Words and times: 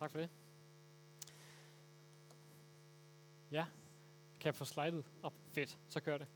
Tak 0.00 0.10
for 0.10 0.18
det. 0.18 0.28
Ja, 3.50 3.64
kan 4.40 4.46
jeg 4.46 4.54
få 4.54 4.64
slidet 4.64 5.04
op? 5.22 5.34
Fedt, 5.52 5.78
så 5.88 6.00
gør 6.00 6.18
det. 6.18 6.26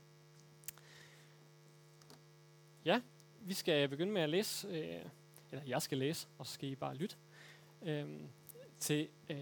Ja, 2.85 3.01
vi 3.41 3.53
skal 3.53 3.89
begynde 3.89 4.11
med 4.11 4.21
at 4.21 4.29
læse, 4.29 4.67
øh, 4.67 5.05
eller 5.51 5.65
jeg 5.67 5.81
skal 5.81 5.97
læse, 5.97 6.27
og 6.37 6.47
så 6.47 6.53
skal 6.53 6.69
I 6.69 6.75
bare 6.75 6.95
lytte, 6.95 7.15
øh, 7.81 8.21
til 8.79 9.07
øh, 9.29 9.37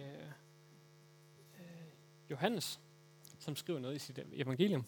øh, 1.60 1.88
Johannes, 2.32 2.80
som 3.40 3.55
skriver 3.55 3.80
noget 3.80 3.96
i 3.96 4.00
sit 4.00 4.18
øh, 4.18 4.26
evangelium. 4.34 4.86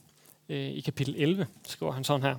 Øh, 0.50 0.70
I 0.70 0.82
kapitel 0.82 1.16
11 1.16 1.48
skriver 1.64 1.92
han 1.92 2.04
sådan 2.04 2.22
her. 2.22 2.38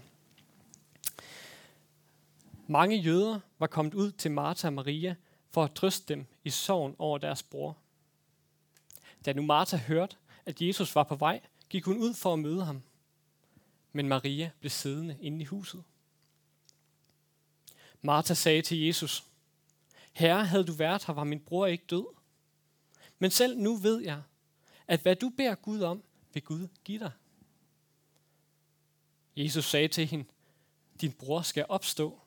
Mange 2.66 2.96
jøder 2.96 3.40
var 3.58 3.66
kommet 3.66 3.94
ud 3.94 4.12
til 4.12 4.30
Martha 4.30 4.68
og 4.68 4.72
Maria 4.72 5.16
for 5.56 5.64
at 5.64 5.74
trøste 5.74 6.14
dem 6.14 6.26
i 6.44 6.50
sorgen 6.50 6.96
over 6.98 7.18
deres 7.18 7.42
bror. 7.42 7.76
Da 9.24 9.32
nu 9.32 9.42
Martha 9.42 9.76
hørte, 9.76 10.16
at 10.46 10.62
Jesus 10.62 10.94
var 10.94 11.02
på 11.02 11.14
vej, 11.14 11.40
gik 11.68 11.84
hun 11.84 11.98
ud 11.98 12.14
for 12.14 12.32
at 12.32 12.38
møde 12.38 12.64
ham. 12.64 12.82
Men 13.92 14.08
Maria 14.08 14.50
blev 14.60 14.70
siddende 14.70 15.16
inde 15.20 15.42
i 15.42 15.44
huset. 15.44 15.84
Martha 18.02 18.34
sagde 18.34 18.62
til 18.62 18.78
Jesus, 18.78 19.24
Herre, 20.12 20.44
havde 20.44 20.64
du 20.64 20.72
været 20.72 21.04
her, 21.04 21.14
var 21.14 21.24
min 21.24 21.40
bror 21.40 21.66
ikke 21.66 21.84
død. 21.90 22.06
Men 23.18 23.30
selv 23.30 23.58
nu 23.58 23.76
ved 23.76 24.00
jeg, 24.00 24.22
at 24.86 25.00
hvad 25.00 25.16
du 25.16 25.28
beder 25.28 25.54
Gud 25.54 25.80
om, 25.80 26.02
vil 26.32 26.42
Gud 26.42 26.68
give 26.84 26.98
dig. 26.98 27.12
Jesus 29.36 29.64
sagde 29.64 29.88
til 29.88 30.06
hende, 30.06 30.24
din 31.00 31.12
bror 31.12 31.42
skal 31.42 31.66
opstå. 31.68 32.20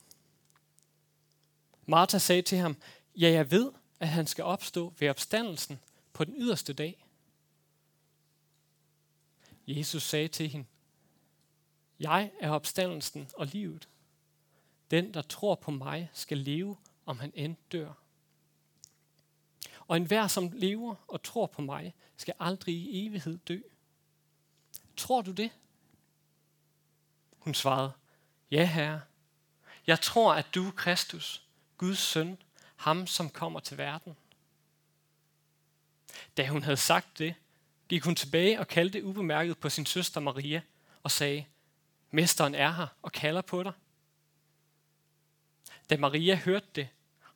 Martha 1.86 2.18
sagde 2.18 2.42
til 2.42 2.58
ham, 2.58 2.78
ja, 3.20 3.30
jeg 3.30 3.52
ved, 3.52 3.72
at 4.00 4.08
han 4.08 4.28
skal 4.28 4.44
opstå 4.44 4.94
ved 5.00 5.09
opstandelsen 5.09 5.80
på 6.14 6.23
den 6.23 6.34
yderste 6.38 6.73
dag. 6.73 7.05
Jesus 9.67 10.03
sagde 10.03 10.28
til 10.28 10.50
hende, 10.50 10.67
jeg 12.00 12.31
er 12.40 12.50
opstandelsen 12.50 13.30
og 13.36 13.47
livet. 13.47 13.90
Den, 14.92 15.14
der 15.14 15.22
tror 15.22 15.56
på 15.56 15.72
mig, 15.72 16.09
skal 16.14 16.38
leve, 16.38 16.78
om 17.06 17.20
han 17.20 17.31
end 17.36 17.56
dør. 17.72 17.94
Og 19.88 19.97
enhver, 19.97 20.28
som 20.28 20.52
lever 20.53 20.95
og 21.08 21.23
tror 21.23 21.45
på 21.45 21.62
mig, 21.62 21.94
skal 22.17 22.34
aldrig 22.40 22.75
i 22.75 23.06
evighed 23.06 23.38
dø. 23.38 23.59
Tror 24.97 25.22
du 25.22 25.31
det? 25.31 25.52
Hun 27.40 27.53
svarede, 27.53 27.92
ja 28.52 28.66
herre, 28.66 29.02
jeg 29.88 30.00
tror, 30.02 30.34
at 30.34 30.45
du 30.56 30.67
er 30.67 30.72
Kristus, 30.72 31.47
Guds 31.78 32.00
søn, 32.00 32.38
ham 32.80 33.08
som 33.08 33.30
kommer 33.30 33.59
til 33.59 33.77
verden. 33.77 34.16
Da 36.38 36.47
hun 36.47 36.63
havde 36.63 36.77
sagt 36.77 37.17
det, 37.17 37.35
gik 37.89 38.03
hun 38.03 38.16
tilbage 38.16 38.59
og 38.59 38.67
kaldte 38.67 39.03
ubemærket 39.03 39.58
på 39.58 39.69
sin 39.69 39.85
søster 39.85 40.22
Maria 40.22 40.61
og 41.03 41.11
sagde, 41.11 41.45
Mesteren 42.11 42.55
er 42.55 42.72
her 42.72 42.88
og 43.02 43.11
kalder 43.11 43.41
på 43.41 43.63
dig. 43.63 43.72
Da 45.89 45.97
Maria 45.97 46.35
hørte 46.35 46.67
det, 46.75 46.88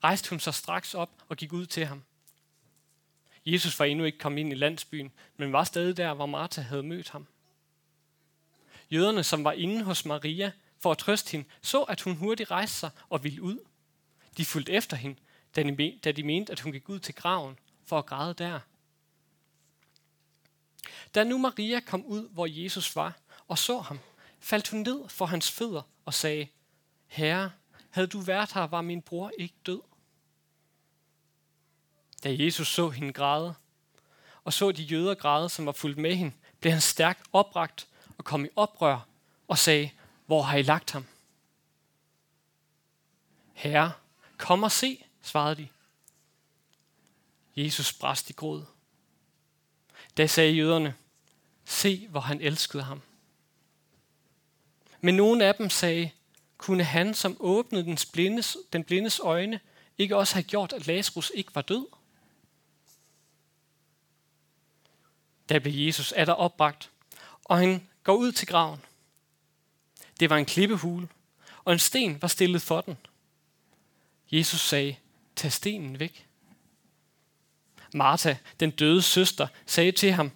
rejste 0.03 0.30
hun 0.30 0.39
sig 0.39 0.53
straks 0.53 0.94
op 0.94 1.23
og 1.30 1.38
gik 1.38 1.53
ud 1.53 1.66
til 1.66 1.86
ham. 1.86 2.03
Jesus 3.45 3.80
var 3.80 3.86
endnu 3.86 4.05
ikke 4.05 4.17
kommet 4.17 4.39
ind 4.39 4.52
i 4.52 4.55
landsbyen, 4.55 5.11
men 5.38 5.53
var 5.53 5.64
stadig 5.64 5.97
der, 5.97 6.14
hvor 6.14 6.25
Martha 6.25 6.61
havde 6.61 6.83
mødt 6.83 7.09
ham. 7.09 7.27
Jøderne, 8.91 9.23
som 9.23 9.44
var 9.44 9.52
inde 9.52 9.83
hos 9.83 10.05
Maria 10.05 10.52
for 10.80 10.91
at 10.91 10.97
trøste 10.97 11.31
hende, 11.31 11.49
så, 11.61 11.83
at 11.83 12.02
hun 12.02 12.16
hurtigt 12.16 12.52
rejste 12.52 12.77
sig 12.77 12.89
og 13.09 13.23
ville 13.23 13.41
ud. 13.41 13.59
De 14.38 14.45
fulgte 14.45 14.71
efter 14.71 14.97
hende, 14.97 15.19
da 15.56 16.12
de 16.12 16.23
mente, 16.23 16.52
at 16.52 16.59
hun 16.59 16.72
gik 16.72 16.90
ud 16.90 17.00
til 17.00 17.16
graven 17.16 17.59
for 17.86 18.00
at 18.00 18.06
græde 18.06 18.34
der. 18.34 18.59
Da 21.16 21.23
nu 21.23 21.38
Maria 21.38 21.80
kom 21.80 22.06
ud, 22.06 22.30
hvor 22.30 22.45
Jesus 22.45 22.95
var, 22.95 23.18
og 23.48 23.58
så 23.58 23.80
ham, 23.80 24.00
faldt 24.39 24.70
hun 24.70 24.80
ned 24.80 25.10
for 25.10 25.26
hans 25.26 25.52
fødder 25.52 25.82
og 26.05 26.14
sagde, 26.14 26.48
Herre, 27.08 27.52
havde 27.89 28.08
du 28.08 28.20
været 28.20 28.54
her, 28.54 28.61
var 28.61 28.82
min 28.82 29.02
bror 29.02 29.32
ikke 29.38 29.55
død. 29.66 29.82
Da 32.23 32.36
Jesus 32.39 32.67
så 32.67 32.89
hende 32.89 33.14
græde, 33.14 33.56
og 34.44 34.54
så 34.54 34.72
de 34.72 34.83
jøder 34.83 35.16
græde, 35.16 35.50
som 35.50 35.66
var 35.66 35.72
fulgt 35.72 35.98
med 35.98 36.16
hende, 36.16 36.36
blev 36.60 36.72
han 36.72 36.82
stærkt 36.82 37.23
opragt 37.33 37.88
og 38.17 38.26
kom 38.26 38.45
i 38.45 38.50
oprør 38.56 39.08
og 39.48 39.58
sagde, 39.58 39.92
hvor 40.26 40.42
har 40.42 40.58
I 40.58 40.61
lagt 40.61 40.92
ham? 40.92 41.06
Herre, 43.54 43.92
kom 44.38 44.64
og 44.64 44.72
se, 44.72 45.06
svarede 45.23 45.56
de. 45.56 45.67
Jesus 47.56 47.94
brast 47.94 48.30
i 48.30 48.34
gråd. 48.34 48.66
Da 50.17 50.28
sagde 50.28 50.54
jøderne, 50.54 50.95
se 51.66 52.08
hvor 52.08 52.20
han 52.20 52.42
elskede 52.42 52.84
ham. 52.84 53.02
Men 55.02 55.16
nogle 55.16 55.45
af 55.45 55.56
dem 55.56 55.70
sagde, 55.70 56.12
kunne 56.58 56.83
han, 56.83 57.14
som 57.14 57.38
åbnede 57.39 57.83
den 57.83 57.98
blindes, 58.14 58.58
den 58.73 58.83
blindes 58.83 59.20
øjne, 59.20 59.60
ikke 59.98 60.17
også 60.17 60.33
have 60.33 60.44
gjort, 60.44 60.73
at 60.73 60.88
Lazarus 60.88 61.32
ikke 61.36 61.56
var 61.56 61.62
død? 61.62 61.88
Da 65.50 65.60
blev 65.60 65.73
Jesus 65.73 66.12
atter 66.12 66.33
opbragt, 66.33 66.92
og 67.44 67.58
han 67.58 67.89
går 68.04 68.16
ud 68.16 68.32
til 68.32 68.48
graven. 68.48 68.80
Det 70.20 70.30
var 70.30 70.38
en 70.38 70.45
klippehule, 70.45 71.08
og 71.66 71.73
en 71.73 71.80
sten 71.80 72.22
var 72.22 72.28
stillet 72.28 72.62
for 72.62 72.82
den. 72.82 72.98
Jesus 74.32 74.62
sagde, 74.62 74.95
tag 75.36 75.52
stenen 75.52 75.99
væk. 75.99 76.27
Martha, 77.94 78.36
den 78.60 78.71
døde 78.71 79.02
søster, 79.02 79.48
sagde 79.66 79.92
til 79.92 80.11
ham, 80.11 80.32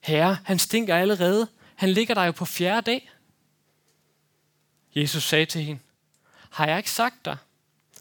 Herre, 0.00 0.38
han 0.44 0.58
stinker 0.58 0.96
allerede. 0.96 1.48
Han 1.74 1.88
ligger 1.92 2.14
der 2.14 2.24
jo 2.24 2.32
på 2.32 2.44
fjerde 2.44 2.90
dag. 2.90 3.10
Jesus 4.94 5.22
sagde 5.22 5.46
til 5.46 5.62
hende, 5.62 5.80
har 6.50 6.66
jeg 6.66 6.78
ikke 6.78 6.90
sagt 6.90 7.24
dig, 7.24 7.36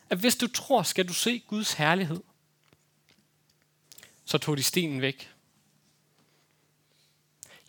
at 0.09 0.17
hvis 0.17 0.35
du 0.35 0.47
tror, 0.47 0.83
skal 0.83 1.07
du 1.07 1.13
se 1.13 1.39
Guds 1.39 1.73
herlighed? 1.73 2.19
Så 4.25 4.37
tog 4.37 4.57
de 4.57 4.63
stenen 4.63 5.01
væk. 5.01 5.31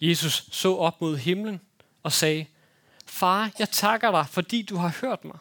Jesus 0.01 0.49
så 0.51 0.77
op 0.77 1.01
mod 1.01 1.17
himlen 1.17 1.61
og 2.03 2.13
sagde, 2.13 2.47
Far, 3.07 3.51
jeg 3.59 3.71
takker 3.71 4.11
dig, 4.11 4.27
fordi 4.29 4.63
du 4.63 4.77
har 4.77 4.99
hørt 5.01 5.25
mig. 5.25 5.39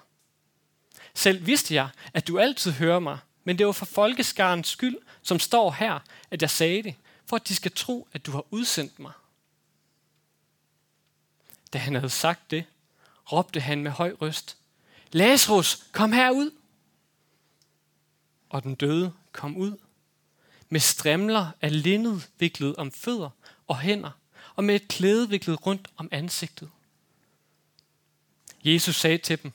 Selv 1.14 1.46
vidste 1.46 1.76
jeg, 1.76 1.90
at 2.14 2.28
du 2.28 2.40
altid 2.40 2.72
hører 2.72 3.00
mig, 3.00 3.18
men 3.44 3.58
det 3.58 3.66
var 3.66 3.72
for 3.72 3.86
folkeskarens 3.86 4.68
skyld, 4.68 4.98
som 5.22 5.40
står 5.40 5.72
her, 5.72 6.00
at 6.32 6.42
jeg 6.42 6.50
sagde 6.50 6.84
det, 6.84 6.96
for 7.26 7.36
at 7.36 7.48
de 7.48 7.56
skal 7.56 7.72
tro, 7.72 8.08
at 8.14 8.26
du 8.26 8.32
har 8.32 8.46
udsendt 8.50 9.00
mig. 9.00 9.12
Da 11.74 11.78
han 11.78 11.96
havde 11.96 12.10
sagt 12.10 12.52
det, 12.52 12.66
råbte 13.32 13.60
han 13.60 13.84
med 13.84 13.92
høj 13.92 14.16
røst, 14.22 14.58
Lazarus, 15.12 15.84
kom 15.92 16.12
herud! 16.12 16.52
Og 18.50 18.64
den 18.64 18.76
døde 18.76 19.14
kom 19.32 19.58
ud, 19.58 19.78
med 20.70 20.80
strimler 20.80 21.52
af 21.62 21.84
linned 21.84 22.22
viklet 22.40 22.76
om 22.76 22.92
fødder 22.92 23.30
og 23.68 23.80
hænder, 23.80 24.12
og 24.56 24.64
med 24.64 24.76
et 24.76 24.88
klæde 24.88 25.30
viklet 25.30 25.66
rundt 25.66 25.88
om 25.98 26.10
ansigtet. 26.12 26.70
Jesus 28.64 28.96
sagde 28.96 29.18
til 29.18 29.44
dem, 29.44 29.52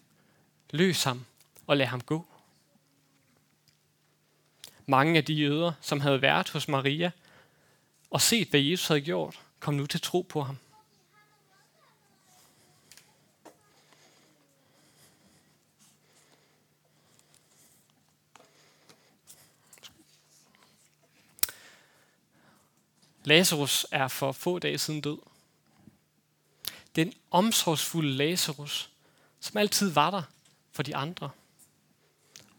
løs 0.70 1.02
ham 1.02 1.24
og 1.66 1.76
lade 1.76 1.88
ham 1.88 2.00
gå. 2.00 2.26
Mange 4.86 5.16
af 5.16 5.24
de 5.24 5.34
jøder, 5.34 5.72
som 5.80 6.00
havde 6.00 6.22
været 6.22 6.50
hos 6.50 6.68
Maria 6.68 7.10
og 8.10 8.20
set, 8.20 8.48
hvad 8.48 8.60
Jesus 8.60 8.88
havde 8.88 9.00
gjort, 9.00 9.40
kom 9.60 9.74
nu 9.74 9.86
til 9.86 10.00
tro 10.00 10.26
på 10.28 10.42
ham. 10.42 10.56
Lazarus 23.24 23.86
er 23.90 24.08
for 24.08 24.32
få 24.32 24.58
dage 24.58 24.78
siden 24.78 25.00
død. 25.00 25.18
Den 26.96 27.12
omsorgsfulde 27.30 28.12
Lazarus, 28.12 28.90
som 29.40 29.56
altid 29.56 29.90
var 29.90 30.10
der 30.10 30.22
for 30.72 30.82
de 30.82 30.96
andre, 30.96 31.30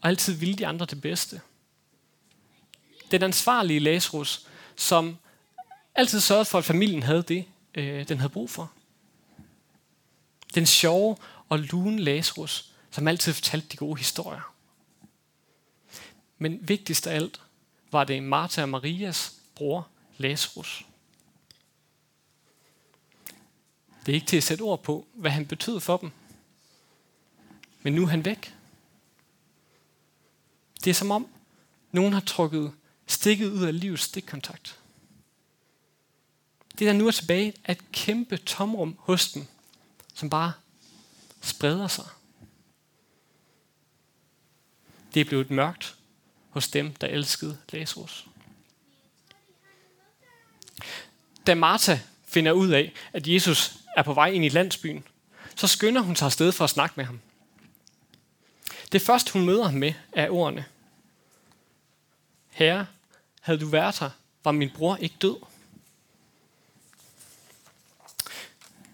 og 0.00 0.08
altid 0.08 0.32
ville 0.32 0.54
de 0.54 0.66
andre 0.66 0.86
det 0.86 1.00
bedste. 1.00 1.40
Den 3.10 3.22
ansvarlige 3.22 3.80
Lazarus, 3.80 4.46
som 4.76 5.18
altid 5.94 6.20
sørgede 6.20 6.44
for, 6.44 6.58
at 6.58 6.64
familien 6.64 7.02
havde 7.02 7.22
det, 7.22 7.44
øh, 7.74 8.08
den 8.08 8.18
havde 8.18 8.32
brug 8.32 8.50
for. 8.50 8.72
Den 10.54 10.66
sjove 10.66 11.16
og 11.48 11.58
lune 11.58 11.98
Lazarus, 11.98 12.72
som 12.90 13.08
altid 13.08 13.32
fortalte 13.32 13.68
de 13.68 13.76
gode 13.76 13.98
historier. 13.98 14.54
Men 16.38 16.68
vigtigst 16.68 17.06
af 17.06 17.14
alt 17.14 17.40
var 17.90 18.04
det 18.04 18.22
Martha 18.22 18.62
og 18.62 18.68
Marias 18.68 19.34
bror, 19.54 19.88
Lazarus. 20.18 20.84
Det 24.06 24.12
er 24.12 24.14
ikke 24.14 24.26
til 24.26 24.36
at 24.36 24.42
sætte 24.42 24.62
ord 24.62 24.82
på, 24.82 25.06
hvad 25.14 25.30
han 25.30 25.46
betød 25.46 25.80
for 25.80 25.96
dem. 25.96 26.10
Men 27.82 27.92
nu 27.92 28.02
er 28.02 28.06
han 28.06 28.24
væk. 28.24 28.54
Det 30.88 30.94
er 30.94 30.98
som 30.98 31.10
om, 31.10 31.28
nogen 31.92 32.12
har 32.12 32.20
trukket 32.20 32.72
stikket 33.06 33.50
ud 33.50 33.64
af 33.64 33.80
livets 33.80 34.02
stikkontakt. 34.02 34.78
Det, 36.78 36.86
der 36.86 36.92
nu 36.92 37.06
er 37.06 37.10
tilbage, 37.10 37.54
er 37.64 37.72
et 37.72 37.92
kæmpe 37.92 38.36
tomrum 38.36 38.96
hos 38.98 39.32
dem, 39.32 39.46
som 40.14 40.30
bare 40.30 40.52
spreder 41.40 41.88
sig. 41.88 42.04
Det 45.14 45.20
er 45.20 45.24
blevet 45.24 45.50
mørkt 45.50 45.96
hos 46.50 46.68
dem, 46.68 46.94
der 46.94 47.06
elskede 47.06 47.58
Lazarus. 47.72 48.26
Da 51.46 51.54
Martha 51.54 51.98
finder 52.24 52.52
ud 52.52 52.68
af, 52.70 52.92
at 53.12 53.26
Jesus 53.26 53.76
er 53.96 54.02
på 54.02 54.14
vej 54.14 54.28
ind 54.28 54.44
i 54.44 54.48
landsbyen, 54.48 55.04
så 55.56 55.66
skynder 55.66 56.00
hun 56.00 56.16
sig 56.16 56.26
afsted 56.26 56.52
for 56.52 56.64
at 56.64 56.70
snakke 56.70 56.94
med 56.96 57.04
ham. 57.04 57.20
Det 58.92 59.02
første, 59.02 59.32
hun 59.32 59.46
møder 59.46 59.64
ham 59.64 59.74
med, 59.74 59.92
er 60.12 60.30
ordene. 60.30 60.64
Herre, 62.58 62.86
havde 63.40 63.60
du 63.60 63.66
været 63.66 63.98
her, 63.98 64.10
var 64.44 64.52
min 64.52 64.70
bror 64.70 64.96
ikke 64.96 65.14
død. 65.22 65.36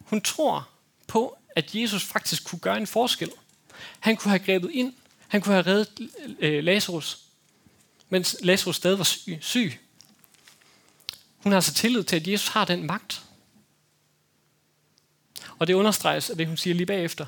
Hun 0.04 0.20
tror 0.20 0.68
på, 1.06 1.38
at 1.56 1.74
Jesus 1.74 2.04
faktisk 2.04 2.44
kunne 2.44 2.58
gøre 2.58 2.76
en 2.76 2.86
forskel. 2.86 3.30
Han 4.00 4.16
kunne 4.16 4.30
have 4.30 4.44
grebet 4.44 4.70
ind. 4.70 4.94
Han 5.28 5.40
kunne 5.40 5.54
have 5.54 5.66
reddet 5.66 6.10
øh, 6.38 6.64
Lazarus, 6.64 7.18
mens 8.08 8.36
Lazarus 8.42 8.76
stadig 8.76 8.98
var 8.98 9.38
syg. 9.40 9.80
Hun 11.36 11.52
har 11.52 11.56
altså 11.56 11.74
tillid 11.74 12.04
til, 12.04 12.16
at 12.16 12.28
Jesus 12.28 12.48
har 12.48 12.64
den 12.64 12.86
magt. 12.86 13.22
Og 15.58 15.66
det 15.66 15.74
understreges 15.74 16.30
af 16.30 16.36
det, 16.36 16.46
hun 16.46 16.56
siger 16.56 16.74
lige 16.74 16.86
bagefter. 16.86 17.26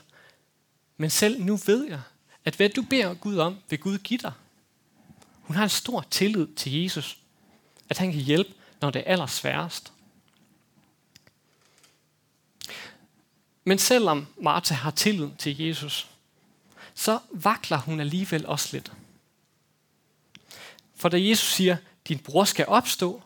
Men 0.96 1.10
selv 1.10 1.42
nu 1.42 1.56
ved 1.56 1.88
jeg, 1.88 2.00
at 2.44 2.54
hvad 2.54 2.68
du 2.68 2.82
beder 2.82 3.14
Gud 3.14 3.36
om, 3.36 3.58
vil 3.68 3.78
Gud 3.78 3.98
give 3.98 4.18
dig. 4.18 4.32
Hun 5.46 5.56
har 5.56 5.62
en 5.62 5.68
stor 5.68 6.06
tillid 6.10 6.46
til 6.56 6.82
Jesus, 6.82 7.18
at 7.88 7.98
han 7.98 8.12
kan 8.12 8.20
hjælpe, 8.20 8.54
når 8.80 8.90
det 8.90 9.00
er 9.06 9.12
allersværest. 9.12 9.92
Men 13.64 13.78
selvom 13.78 14.26
Martha 14.36 14.74
har 14.74 14.90
tillid 14.90 15.30
til 15.38 15.58
Jesus, 15.58 16.08
så 16.94 17.18
vakler 17.30 17.78
hun 17.78 18.00
alligevel 18.00 18.46
også 18.46 18.68
lidt. 18.72 18.92
For 20.94 21.08
da 21.08 21.20
Jesus 21.20 21.52
siger, 21.52 21.76
din 22.08 22.18
bror 22.18 22.44
skal 22.44 22.66
opstå, 22.68 23.22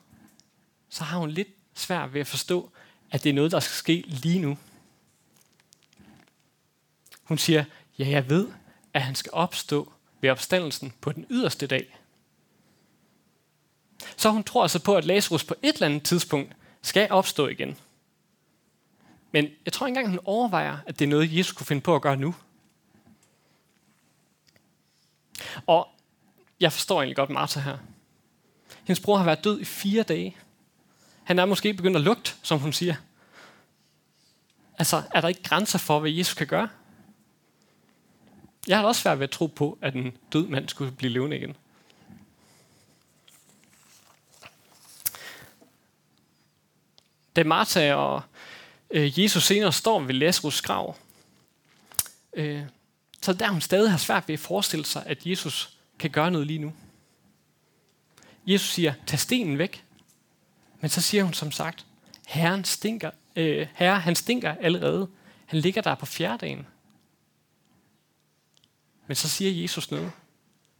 så 0.88 1.04
har 1.04 1.18
hun 1.18 1.30
lidt 1.30 1.48
svært 1.74 2.14
ved 2.14 2.20
at 2.20 2.26
forstå, 2.26 2.70
at 3.10 3.24
det 3.24 3.30
er 3.30 3.34
noget, 3.34 3.52
der 3.52 3.60
skal 3.60 3.74
ske 3.74 4.04
lige 4.06 4.38
nu. 4.38 4.58
Hun 7.22 7.38
siger, 7.38 7.64
ja, 7.98 8.08
jeg 8.08 8.30
ved, 8.30 8.48
at 8.94 9.02
han 9.02 9.14
skal 9.14 9.32
opstå 9.32 9.92
ved 10.20 10.30
opstandelsen 10.30 10.92
på 11.00 11.12
den 11.12 11.26
yderste 11.30 11.66
dag. 11.66 11.99
Så 14.16 14.30
hun 14.30 14.44
tror 14.44 14.62
altså 14.62 14.78
på, 14.78 14.96
at 14.96 15.04
Lazarus 15.04 15.44
på 15.44 15.54
et 15.62 15.74
eller 15.74 15.86
andet 15.86 16.02
tidspunkt 16.02 16.56
skal 16.82 17.10
opstå 17.10 17.48
igen. 17.48 17.76
Men 19.32 19.48
jeg 19.64 19.72
tror 19.72 19.86
ikke 19.86 19.98
engang, 19.98 20.08
hun 20.08 20.20
overvejer, 20.24 20.78
at 20.86 20.98
det 20.98 21.04
er 21.04 21.08
noget, 21.08 21.36
Jesus 21.36 21.52
kunne 21.52 21.66
finde 21.66 21.82
på 21.82 21.94
at 21.94 22.02
gøre 22.02 22.16
nu. 22.16 22.34
Og 25.66 25.88
jeg 26.60 26.72
forstår 26.72 27.00
egentlig 27.00 27.16
godt 27.16 27.30
Martha 27.30 27.60
her. 27.60 27.78
Hendes 28.84 29.00
bror 29.00 29.16
har 29.16 29.24
været 29.24 29.44
død 29.44 29.60
i 29.60 29.64
fire 29.64 30.02
dage. 30.02 30.36
Han 31.24 31.38
er 31.38 31.44
måske 31.44 31.74
begyndt 31.74 31.96
at 31.96 32.02
lugte, 32.02 32.32
som 32.42 32.58
hun 32.58 32.72
siger. 32.72 32.94
Altså, 34.78 35.02
er 35.14 35.20
der 35.20 35.28
ikke 35.28 35.42
grænser 35.42 35.78
for, 35.78 35.98
hvad 36.00 36.10
Jesus 36.10 36.34
kan 36.34 36.46
gøre? 36.46 36.68
Jeg 38.66 38.78
har 38.78 38.84
også 38.84 39.00
svært 39.00 39.18
ved 39.18 39.24
at 39.24 39.30
tro 39.30 39.46
på, 39.46 39.78
at 39.80 39.94
en 39.94 40.16
død 40.32 40.46
mand 40.46 40.68
skulle 40.68 40.92
blive 40.92 41.12
levende 41.12 41.36
igen. 41.36 41.56
Da 47.36 47.44
Martha 47.44 47.94
og 47.94 48.22
øh, 48.90 49.20
Jesus 49.20 49.44
senere 49.44 49.72
står 49.72 50.00
ved 50.00 50.14
Lazarus 50.14 50.62
grav, 50.62 50.96
øh, 52.32 52.62
så 53.22 53.32
der 53.32 53.48
hun 53.48 53.60
stadig 53.60 53.90
har 53.90 53.98
svært 53.98 54.28
ved 54.28 54.32
at 54.32 54.40
forestille 54.40 54.86
sig, 54.86 55.02
at 55.06 55.26
Jesus 55.26 55.76
kan 55.98 56.10
gøre 56.10 56.30
noget 56.30 56.46
lige 56.46 56.58
nu. 56.58 56.72
Jesus 58.46 58.68
siger, 58.68 58.94
tag 59.06 59.18
stenen 59.18 59.58
væk. 59.58 59.84
Men 60.80 60.90
så 60.90 61.00
siger 61.00 61.24
hun 61.24 61.34
som 61.34 61.52
sagt, 61.52 61.86
Herren 62.26 62.64
stinker, 62.64 63.10
øh, 63.36 63.66
herre, 63.74 64.00
han 64.00 64.16
stinker 64.16 64.54
allerede. 64.60 65.08
Han 65.46 65.60
ligger 65.60 65.82
der 65.82 65.94
på 65.94 66.06
fjerdagen. 66.06 66.66
Men 69.06 69.14
så 69.14 69.28
siger 69.28 69.62
Jesus 69.62 69.90
noget 69.90 70.12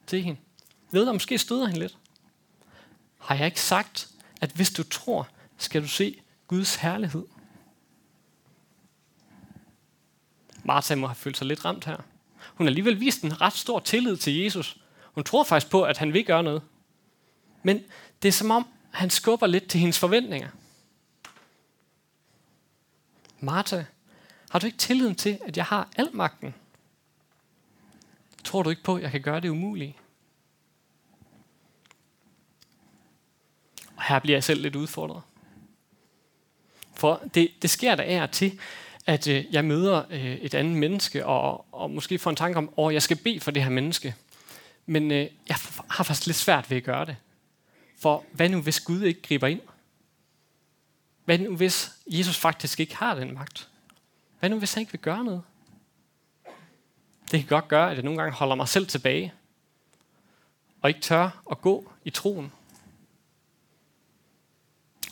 til 0.06 0.22
hende. 0.22 0.40
Ved 0.90 1.06
du, 1.06 1.12
måske 1.12 1.38
støder 1.38 1.66
han 1.66 1.76
lidt. 1.76 1.98
Har 3.18 3.34
jeg 3.34 3.46
ikke 3.46 3.60
sagt, 3.60 4.08
at 4.40 4.50
hvis 4.50 4.70
du 4.70 4.82
tror, 4.82 5.28
skal 5.58 5.82
du 5.82 5.88
se 5.88 6.20
Guds 6.50 6.74
herlighed? 6.74 7.24
Martha 10.64 10.94
må 10.94 11.06
have 11.06 11.14
følt 11.14 11.36
sig 11.36 11.46
lidt 11.46 11.64
ramt 11.64 11.84
her. 11.84 11.96
Hun 12.54 12.66
har 12.66 12.70
alligevel 12.70 13.00
vist 13.00 13.22
en 13.22 13.40
ret 13.40 13.52
stor 13.52 13.80
tillid 13.80 14.16
til 14.16 14.36
Jesus. 14.36 14.80
Hun 15.14 15.24
tror 15.24 15.44
faktisk 15.44 15.70
på, 15.70 15.82
at 15.82 15.98
han 15.98 16.12
vil 16.12 16.24
gøre 16.24 16.42
noget. 16.42 16.62
Men 17.62 17.84
det 18.22 18.28
er 18.28 18.32
som 18.32 18.50
om, 18.50 18.66
han 18.90 19.10
skubber 19.10 19.46
lidt 19.46 19.68
til 19.68 19.80
hendes 19.80 19.98
forventninger. 19.98 20.48
Martha, 23.40 23.84
har 24.50 24.58
du 24.58 24.66
ikke 24.66 24.78
tilliden 24.78 25.14
til, 25.14 25.38
at 25.46 25.56
jeg 25.56 25.64
har 25.64 25.88
al 25.96 26.10
magten? 26.12 26.54
Tror 28.44 28.62
du 28.62 28.70
ikke 28.70 28.82
på, 28.82 28.96
at 28.96 29.02
jeg 29.02 29.10
kan 29.10 29.22
gøre 29.22 29.40
det 29.40 29.48
umulige? 29.48 29.96
Og 33.96 34.02
her 34.02 34.18
bliver 34.18 34.36
jeg 34.36 34.44
selv 34.44 34.62
lidt 34.62 34.76
udfordret. 34.76 35.22
For 37.00 37.22
det, 37.34 37.50
det 37.62 37.70
sker 37.70 37.94
der 37.94 38.02
er 38.02 38.26
til, 38.26 38.58
at 39.06 39.26
øh, 39.26 39.44
jeg 39.52 39.64
møder 39.64 40.02
øh, 40.10 40.34
et 40.34 40.54
andet 40.54 40.76
menneske, 40.76 41.26
og, 41.26 41.74
og 41.74 41.90
måske 41.90 42.18
får 42.18 42.30
en 42.30 42.36
tanke 42.36 42.58
om, 42.58 42.72
at 42.78 42.94
jeg 42.94 43.02
skal 43.02 43.16
bede 43.16 43.40
for 43.40 43.50
det 43.50 43.62
her 43.62 43.70
menneske. 43.70 44.14
Men 44.86 45.10
øh, 45.10 45.28
jeg 45.48 45.56
har 45.90 46.04
faktisk 46.04 46.26
lidt 46.26 46.36
svært 46.36 46.70
ved 46.70 46.76
at 46.76 46.84
gøre 46.84 47.06
det. 47.06 47.16
For 47.98 48.24
hvad 48.32 48.48
nu, 48.48 48.60
hvis 48.60 48.80
Gud 48.80 49.02
ikke 49.02 49.22
griber 49.22 49.46
ind? 49.46 49.60
Hvad 51.24 51.38
nu, 51.38 51.56
hvis 51.56 51.90
Jesus 52.06 52.36
faktisk 52.36 52.80
ikke 52.80 52.96
har 52.96 53.14
den 53.14 53.34
magt? 53.34 53.68
Hvad 54.40 54.50
nu, 54.50 54.58
hvis 54.58 54.74
han 54.74 54.80
ikke 54.80 54.92
vil 54.92 55.00
gøre 55.00 55.24
noget? 55.24 55.42
Det 57.30 57.40
kan 57.40 57.48
godt 57.48 57.68
gøre, 57.68 57.90
at 57.90 57.96
jeg 57.96 58.04
nogle 58.04 58.18
gange 58.22 58.36
holder 58.36 58.54
mig 58.54 58.68
selv 58.68 58.86
tilbage, 58.86 59.32
og 60.82 60.90
ikke 60.90 61.00
tør 61.00 61.42
at 61.50 61.60
gå 61.60 61.92
i 62.04 62.10
troen. 62.10 62.52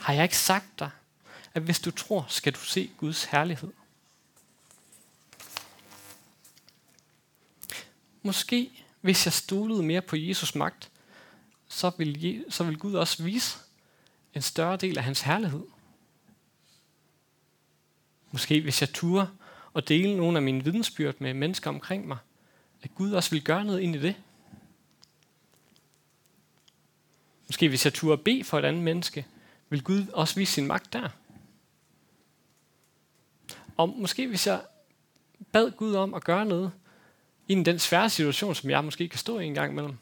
Har 0.00 0.12
jeg 0.12 0.22
ikke 0.22 0.36
sagt 0.36 0.78
dig, 0.78 0.90
at 1.58 1.64
hvis 1.64 1.80
du 1.80 1.90
tror, 1.90 2.26
skal 2.28 2.52
du 2.52 2.58
se 2.58 2.90
Guds 2.96 3.24
herlighed? 3.24 3.72
Måske, 8.22 8.84
hvis 9.00 9.26
jeg 9.26 9.32
stolede 9.32 9.82
mere 9.82 10.02
på 10.02 10.16
Jesus 10.16 10.54
magt, 10.54 10.90
så 11.68 11.90
vil, 11.98 12.44
så 12.48 12.64
vil 12.64 12.78
Gud 12.78 12.94
også 12.94 13.22
vise 13.22 13.58
en 14.34 14.42
større 14.42 14.76
del 14.76 14.98
af 14.98 15.04
hans 15.04 15.20
herlighed. 15.20 15.64
Måske 18.30 18.60
hvis 18.60 18.80
jeg 18.80 18.92
turer 18.92 19.26
og 19.72 19.88
dele 19.88 20.16
nogle 20.16 20.38
af 20.38 20.42
mine 20.42 20.64
vidensbyrd 20.64 21.14
med 21.18 21.34
mennesker 21.34 21.70
omkring 21.70 22.08
mig, 22.08 22.18
at 22.82 22.94
Gud 22.94 23.12
også 23.12 23.30
vil 23.30 23.44
gøre 23.44 23.64
noget 23.64 23.80
ind 23.80 23.96
i 23.96 24.00
det. 24.00 24.16
Måske 27.46 27.68
hvis 27.68 27.84
jeg 27.84 27.94
turde 27.94 28.22
bede 28.22 28.44
for 28.44 28.58
et 28.58 28.64
andet 28.64 28.82
menneske, 28.82 29.26
vil 29.68 29.82
Gud 29.82 30.06
også 30.12 30.34
vise 30.34 30.52
sin 30.52 30.66
magt 30.66 30.92
der. 30.92 31.08
Og 33.78 33.88
måske 33.88 34.26
hvis 34.26 34.46
jeg 34.46 34.60
bad 35.52 35.70
Gud 35.70 35.94
om 35.94 36.14
at 36.14 36.24
gøre 36.24 36.46
noget 36.46 36.72
i 37.48 37.54
den 37.54 37.78
svære 37.78 38.10
situation, 38.10 38.54
som 38.54 38.70
jeg 38.70 38.84
måske 38.84 39.08
kan 39.08 39.18
stå 39.18 39.38
i 39.38 39.44
en 39.44 39.54
gang 39.54 39.72
imellem, 39.72 39.98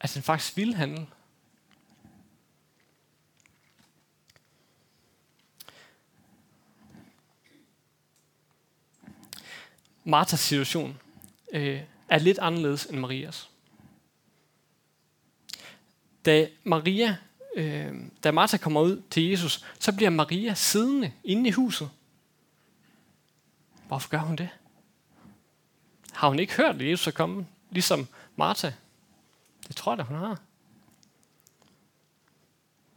at 0.00 0.14
han 0.14 0.22
faktisk 0.22 0.56
ville 0.56 0.74
handle. 0.74 1.06
Martas 10.04 10.40
situation 10.40 10.98
øh, 11.52 11.80
er 12.08 12.18
lidt 12.18 12.38
anderledes 12.38 12.86
end 12.86 12.98
Marias. 12.98 13.50
Da 16.24 16.48
Maria, 16.64 17.16
øh, 17.56 17.94
da 18.24 18.30
Martha 18.30 18.56
kommer 18.56 18.80
ud 18.80 19.02
til 19.10 19.22
Jesus, 19.22 19.64
så 19.80 19.96
bliver 19.96 20.10
Maria 20.10 20.54
siddende 20.54 21.12
inde 21.24 21.48
i 21.48 21.52
huset. 21.52 21.90
Hvorfor 23.86 24.08
gør 24.08 24.18
hun 24.18 24.36
det? 24.36 24.48
Har 26.12 26.28
hun 26.28 26.38
ikke 26.38 26.56
hørt, 26.56 26.74
at 26.74 26.90
Jesus 26.90 27.06
er 27.06 27.10
kommet, 27.10 27.46
ligesom 27.70 28.08
Martha? 28.36 28.72
Det 29.68 29.76
tror 29.76 29.92
jeg 29.92 29.98
da, 29.98 30.02
hun 30.02 30.16
har. 30.16 30.40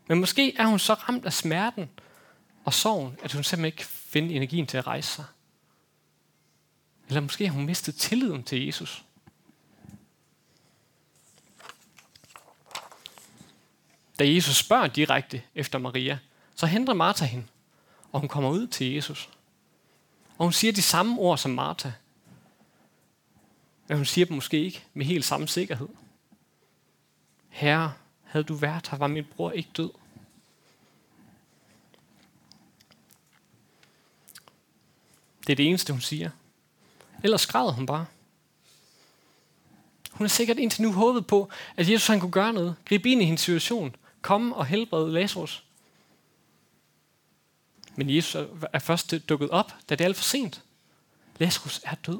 Men 0.08 0.19
måske 0.19 0.55
er 0.55 0.65
hun 0.65 0.79
så 0.79 0.93
ramt 0.93 1.25
af 1.25 1.34
smerten 1.34 1.89
og 2.65 2.74
sorgen, 2.74 3.17
at 3.24 3.34
hun 3.34 3.43
simpelthen 3.43 3.65
ikke 3.65 3.86
finder 3.86 4.36
energien 4.36 4.67
til 4.67 4.77
at 4.77 4.88
rejse 4.88 5.10
sig. 5.10 5.25
Eller 7.08 7.22
måske 7.22 7.48
har 7.48 7.53
hun 7.53 7.65
mistet 7.65 7.96
tilliden 7.96 8.43
til 8.43 8.65
Jesus. 8.65 9.05
da 14.19 14.27
Jesus 14.27 14.55
spørger 14.55 14.88
direkte 14.88 15.41
efter 15.55 15.79
Maria, 15.79 16.19
så 16.55 16.65
henter 16.65 16.93
Martha 16.93 17.25
hende, 17.25 17.46
og 18.12 18.19
hun 18.19 18.29
kommer 18.29 18.50
ud 18.50 18.67
til 18.67 18.93
Jesus. 18.93 19.29
Og 20.39 20.46
hun 20.46 20.53
siger 20.53 20.74
de 20.74 20.81
samme 20.81 21.19
ord 21.19 21.38
som 21.38 21.51
Martha. 21.51 21.91
Men 23.88 23.98
hun 23.98 24.05
siger 24.05 24.25
dem 24.25 24.36
måske 24.36 24.63
ikke 24.65 24.84
med 24.93 25.05
helt 25.05 25.25
samme 25.25 25.48
sikkerhed. 25.48 25.88
Herre, 27.50 27.93
havde 28.24 28.43
du 28.43 28.53
været 28.53 28.88
her, 28.88 28.98
var 28.98 29.08
min 29.08 29.25
bror 29.25 29.51
ikke 29.51 29.69
død. 29.77 29.89
Det 35.48 35.53
er 35.53 35.55
det 35.55 35.67
eneste, 35.67 35.93
hun 35.93 36.01
siger. 36.01 36.29
Ellers 37.24 37.48
græder 37.48 37.72
hun 37.72 37.86
bare. 37.86 38.05
Hun 40.12 40.25
har 40.25 40.29
sikkert 40.29 40.58
indtil 40.58 40.81
nu 40.81 40.91
håbet 40.91 41.27
på, 41.27 41.50
at 41.77 41.89
Jesus 41.89 42.08
han 42.08 42.19
kunne 42.19 42.31
gøre 42.31 42.53
noget. 42.53 42.75
Gribe 42.86 43.10
ind 43.10 43.22
i 43.22 43.25
hendes 43.25 43.41
situation. 43.41 43.96
Komme 44.22 44.55
og 44.55 44.65
helbrede 44.65 45.13
Lazarus. 45.13 45.63
Men 48.00 48.15
Jesus 48.15 48.48
er 48.74 48.79
først 48.79 49.13
dukket 49.29 49.50
op, 49.50 49.74
da 49.89 49.96
det 49.96 50.01
er 50.01 50.06
alt 50.06 50.18
for 50.18 50.24
sent. 50.24 50.63
Lazarus 51.38 51.82
er 51.84 51.96
død. 51.96 52.20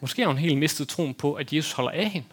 Måske 0.00 0.22
har 0.22 0.28
hun 0.28 0.38
helt 0.38 0.58
mistet 0.58 0.88
troen 0.88 1.14
på, 1.14 1.34
at 1.34 1.52
Jesus 1.52 1.72
holder 1.72 1.90
af 1.90 2.10
hende. 2.10 2.28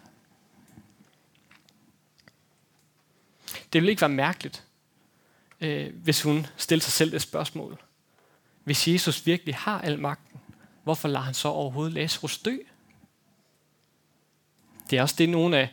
Det 3.72 3.80
ville 3.80 3.90
ikke 3.90 4.00
være 4.00 4.08
mærkeligt, 4.08 4.66
øh, 5.60 5.94
hvis 5.94 6.22
hun 6.22 6.46
stiller 6.56 6.82
sig 6.82 6.92
selv 6.92 7.12
det 7.12 7.22
spørgsmål. 7.22 7.82
Hvis 8.64 8.88
Jesus 8.88 9.26
virkelig 9.26 9.54
har 9.54 9.80
al 9.80 9.98
magten, 9.98 10.40
hvorfor 10.82 11.08
lader 11.08 11.24
han 11.24 11.34
så 11.34 11.48
overhovedet 11.48 11.92
Lazarus 11.92 12.38
dø? 12.38 12.56
Det 14.90 14.98
er 14.98 15.02
også 15.02 15.14
det, 15.18 15.28
nogle 15.28 15.58
af 15.58 15.68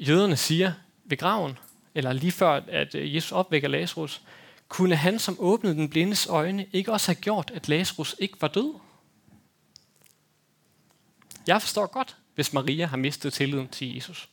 jøderne 0.00 0.36
siger 0.36 0.72
ved 1.04 1.16
graven, 1.16 1.58
eller 1.96 2.12
lige 2.12 2.32
før, 2.32 2.60
at 2.68 2.94
øh, 2.94 3.14
Jesus 3.14 3.32
opvækker 3.32 3.68
Lazarus. 3.68 4.22
Kunne 4.68 4.96
han, 4.96 5.18
som 5.18 5.36
åbnede 5.38 5.74
den 5.74 5.88
blindes 5.88 6.26
øjne, 6.26 6.66
ikke 6.72 6.92
også 6.92 7.08
have 7.08 7.20
gjort, 7.20 7.50
at 7.54 7.68
Lazarus 7.68 8.16
ikke 8.18 8.36
var 8.40 8.48
død? 8.48 8.74
Jeg 11.46 11.62
forstår 11.62 11.86
godt, 11.86 12.16
hvis 12.34 12.52
Maria 12.52 12.86
har 12.86 12.96
mistet 12.96 13.32
tilliden 13.32 13.68
til 13.68 13.94
Jesus. 13.94 14.28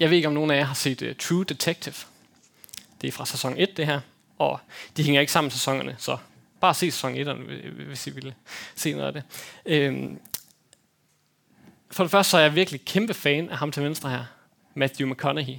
Jeg 0.00 0.10
ved 0.10 0.16
ikke, 0.16 0.28
om 0.28 0.34
nogen 0.34 0.50
af 0.50 0.56
jer 0.56 0.64
har 0.64 0.74
set 0.74 1.02
uh, 1.02 1.16
True 1.18 1.44
Detective. 1.44 1.94
Det 3.00 3.08
er 3.08 3.12
fra 3.12 3.26
sæson 3.26 3.54
1, 3.58 3.76
det 3.76 3.86
her. 3.86 4.00
Og 4.38 4.60
de 4.96 5.04
hænger 5.04 5.20
ikke 5.20 5.32
sammen 5.32 5.50
sæsonerne, 5.50 5.96
så 5.98 6.18
bare 6.60 6.74
se 6.74 6.90
sæson 6.90 7.14
1, 7.14 7.36
hvis 7.86 8.06
I 8.06 8.10
vil 8.10 8.34
se 8.74 8.92
noget 8.92 9.06
af 9.06 9.12
det. 9.12 9.22
Øhm, 9.66 10.20
for 11.90 12.04
det 12.04 12.10
første 12.10 12.30
så 12.30 12.36
er 12.36 12.42
jeg 12.42 12.54
virkelig 12.54 12.84
kæmpe 12.84 13.14
fan 13.14 13.48
af 13.48 13.58
ham 13.58 13.72
til 13.72 13.82
venstre 13.82 14.10
her. 14.10 14.24
Matthew 14.74 15.08
McConaughey. 15.08 15.56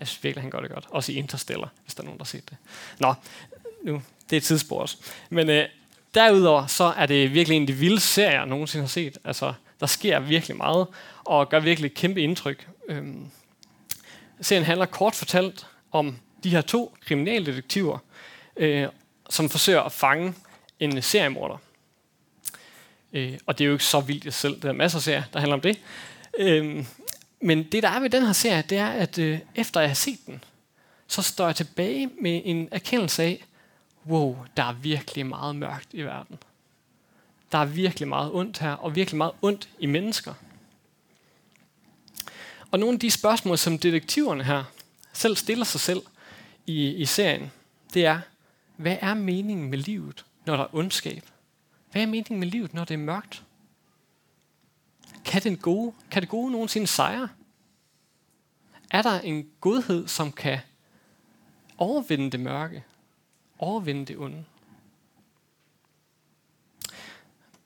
Jeg 0.00 0.08
synes 0.08 0.24
virkelig, 0.24 0.42
han 0.42 0.50
gør 0.50 0.60
det 0.60 0.70
godt. 0.70 0.86
Også 0.90 1.12
i 1.12 1.14
Interstellar, 1.14 1.72
hvis 1.84 1.94
der 1.94 2.02
er 2.02 2.04
nogen, 2.04 2.18
der 2.18 2.24
har 2.24 2.28
set 2.28 2.50
det. 2.50 2.56
Nå, 2.98 3.14
nu, 3.82 4.02
det 4.30 4.36
er 4.36 4.36
et 4.36 4.42
tidsspor 4.42 4.80
også. 4.80 4.96
Men 5.30 5.50
øh, 5.50 5.68
derudover, 6.14 6.66
så 6.66 6.84
er 6.84 7.06
det 7.06 7.34
virkelig 7.34 7.56
en 7.56 7.62
af 7.62 7.66
de 7.66 7.72
vilde 7.72 8.00
serier, 8.00 8.30
jeg 8.30 8.46
nogensinde 8.46 8.82
har 8.82 8.88
set. 8.88 9.18
Altså, 9.24 9.52
der 9.80 9.86
sker 9.86 10.20
virkelig 10.20 10.56
meget, 10.56 10.86
og 11.24 11.48
gør 11.48 11.60
virkelig 11.60 11.88
et 11.88 11.94
kæmpe 11.94 12.22
indtryk. 12.22 12.68
Øhm, 12.88 13.26
serien 14.40 14.64
handler 14.64 14.86
kort 14.86 15.14
fortalt 15.14 15.66
om 15.92 16.18
de 16.44 16.50
her 16.50 16.60
to 16.60 16.96
kriminaldetektiver, 17.06 17.98
øh, 18.56 18.88
som 19.30 19.50
forsøger 19.50 19.82
at 19.82 19.92
fange 19.92 20.34
en 20.80 21.02
seriemorder. 21.02 21.56
Øh, 23.12 23.38
og 23.46 23.58
det 23.58 23.64
er 23.64 23.66
jo 23.66 23.72
ikke 23.72 23.84
så 23.84 24.00
vildt 24.00 24.24
i 24.24 24.30
selv. 24.30 24.62
Der 24.62 24.68
er 24.68 24.72
masser 24.72 24.98
af 24.98 25.02
serier, 25.02 25.22
der 25.32 25.38
handler 25.40 25.54
om 25.54 25.60
det. 25.60 25.78
Øh, 26.38 26.84
men 27.40 27.62
det, 27.62 27.82
der 27.82 27.88
er 27.88 28.00
ved 28.00 28.10
den 28.10 28.26
her 28.26 28.32
serie, 28.32 28.62
det 28.62 28.78
er, 28.78 28.88
at 28.88 29.18
øh, 29.18 29.38
efter 29.54 29.80
jeg 29.80 29.90
har 29.90 29.94
set 29.94 30.18
den, 30.26 30.44
så 31.06 31.22
står 31.22 31.46
jeg 31.46 31.56
tilbage 31.56 32.10
med 32.20 32.42
en 32.44 32.68
erkendelse 32.70 33.22
af, 33.22 33.44
wow, 34.06 34.36
der 34.56 34.62
er 34.62 34.72
virkelig 34.72 35.26
meget 35.26 35.56
mørkt 35.56 35.88
i 35.92 36.02
verden. 36.02 36.38
Der 37.52 37.58
er 37.58 37.64
virkelig 37.64 38.08
meget 38.08 38.32
ondt 38.32 38.58
her, 38.58 38.72
og 38.72 38.96
virkelig 38.96 39.18
meget 39.18 39.32
ondt 39.42 39.68
i 39.78 39.86
mennesker. 39.86 40.34
Og 42.70 42.78
nogle 42.78 42.94
af 42.94 43.00
de 43.00 43.10
spørgsmål, 43.10 43.58
som 43.58 43.78
detektiverne 43.78 44.44
her 44.44 44.64
selv 45.12 45.36
stiller 45.36 45.64
sig 45.64 45.80
selv 45.80 46.02
i, 46.66 46.88
i 46.88 47.04
serien, 47.04 47.52
det 47.94 48.06
er, 48.06 48.20
hvad 48.76 48.96
er 49.00 49.14
meningen 49.14 49.70
med 49.70 49.78
livet, 49.78 50.24
når 50.46 50.56
der 50.56 50.64
er 50.64 50.74
ondskab? 50.74 51.24
Hvad 51.90 52.02
er 52.02 52.06
meningen 52.06 52.40
med 52.40 52.48
livet, 52.48 52.74
når 52.74 52.84
det 52.84 52.94
er 52.94 52.98
mørkt? 52.98 53.44
Kan, 55.24 55.42
den 55.42 55.56
gode, 55.56 55.92
kan 56.10 56.22
det 56.22 56.28
gode 56.28 56.52
nogensinde 56.52 56.86
sejre? 56.86 57.28
Er 58.90 59.02
der 59.02 59.20
en 59.20 59.50
godhed, 59.60 60.08
som 60.08 60.32
kan 60.32 60.58
overvinde 61.78 62.30
det 62.30 62.40
mørke? 62.40 62.84
Overvinde 63.58 64.06
det 64.06 64.18
onde? 64.18 64.44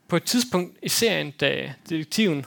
På 0.08 0.16
et 0.16 0.24
tidspunkt 0.24 0.78
i 0.82 0.88
serien, 0.88 1.30
da 1.30 1.74
detektiven 1.88 2.46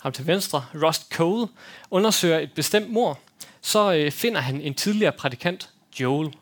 ham 0.00 0.12
til 0.12 0.26
venstre, 0.26 0.66
Rust 0.74 1.12
Cole, 1.12 1.48
undersøger 1.90 2.38
et 2.38 2.52
bestemt 2.52 2.90
mor, 2.90 3.18
så 3.60 3.94
øh, 3.94 4.12
finder 4.12 4.40
han 4.40 4.60
en 4.60 4.74
tidligere 4.74 5.12
prædikant, 5.12 5.72
Joel. 6.00 6.36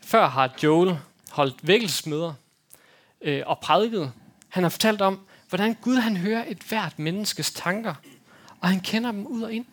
Før 0.00 0.28
har 0.28 0.54
Joel 0.62 0.98
holdt 1.30 1.66
vækkelsesmøder 1.66 2.34
øh, 3.22 3.42
og 3.46 3.58
prædiket. 3.58 4.12
Han 4.48 4.62
har 4.62 4.70
fortalt 4.70 5.00
om, 5.00 5.26
hvordan 5.48 5.74
Gud 5.74 5.96
han 5.96 6.16
hører 6.16 6.44
et 6.48 6.62
hvert 6.62 6.98
menneskes 6.98 7.52
tanker, 7.52 7.94
og 8.60 8.68
han 8.68 8.80
kender 8.80 9.12
dem 9.12 9.26
ud 9.26 9.42
og 9.42 9.52
ind. 9.52 9.66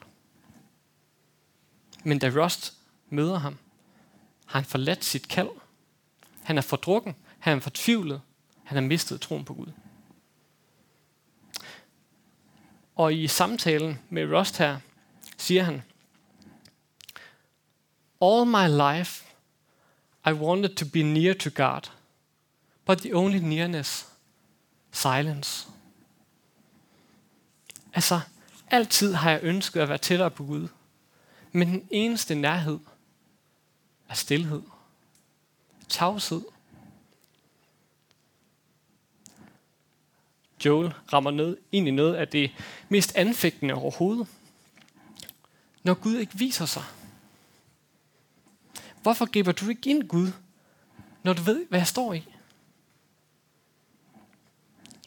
Men 2.04 2.20
da 2.20 2.30
Rust 2.30 2.74
møder 3.10 3.38
ham, 3.38 3.58
har 4.46 4.60
han 4.60 4.66
forladt 4.66 5.06
sit 5.06 5.28
kald. 5.28 5.50
Han 6.44 6.58
er 6.58 6.62
fordrukken, 6.62 7.16
han 7.40 7.58
er 7.58 7.62
fortvivlet, 7.62 8.22
han 8.64 8.76
har 8.76 8.82
mistet 8.82 9.22
troen 9.22 9.46
på 9.46 9.54
Gud. 9.54 9.72
Og 12.96 13.14
i 13.14 13.28
samtalen 13.28 14.00
med 14.10 14.38
Rust 14.38 14.58
her, 14.58 14.78
siger 15.38 15.64
han, 15.64 15.84
All 18.22 18.46
my 18.46 18.68
life, 18.68 19.26
I 20.26 20.32
wanted 20.32 20.76
to 20.76 20.86
be 20.94 21.04
near 21.04 21.34
to 21.34 21.50
God, 21.56 21.82
but 22.90 22.98
the 22.98 23.14
only 23.14 23.40
nearness, 23.40 24.08
silence. 24.92 25.68
Altså, 27.94 28.22
altid 28.68 29.14
har 29.14 29.32
jeg 29.32 29.40
ønsket 29.44 29.82
at 29.82 29.90
være 29.90 29.98
tættere 29.98 30.32
på 30.32 30.44
Gud, 30.44 30.68
men 31.52 31.68
den 31.68 31.88
eneste 31.92 32.36
nærhed 32.36 32.80
er 34.10 34.14
stillhed, 34.14 34.62
tavshed. 35.90 36.42
Joel 40.66 40.94
rammer 41.14 41.32
ned, 41.32 41.58
ind 41.72 41.88
i 41.88 41.92
noget 41.92 42.16
af 42.16 42.28
det 42.28 42.52
mest 42.90 43.16
anfægtende 43.16 43.74
overhovedet. 43.74 44.28
Når 45.84 45.94
Gud 45.94 46.16
ikke 46.16 46.38
viser 46.38 46.66
sig. 46.66 46.84
Hvorfor 49.02 49.32
griber 49.32 49.52
du 49.52 49.70
ikke 49.70 49.90
ind, 49.90 50.08
Gud, 50.08 50.32
når 51.24 51.34
du 51.34 51.42
ved, 51.42 51.66
hvad 51.68 51.80
jeg 51.80 51.88
står 51.88 52.14
i? 52.14 52.26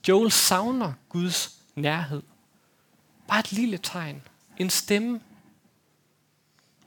Joel 0.09 0.31
savner 0.31 0.93
Guds 1.09 1.61
nærhed. 1.75 2.23
Bare 3.29 3.41
et 3.41 3.53
lille 3.53 3.79
tegn. 3.79 4.23
En 4.57 4.71
stemme. 4.71 5.21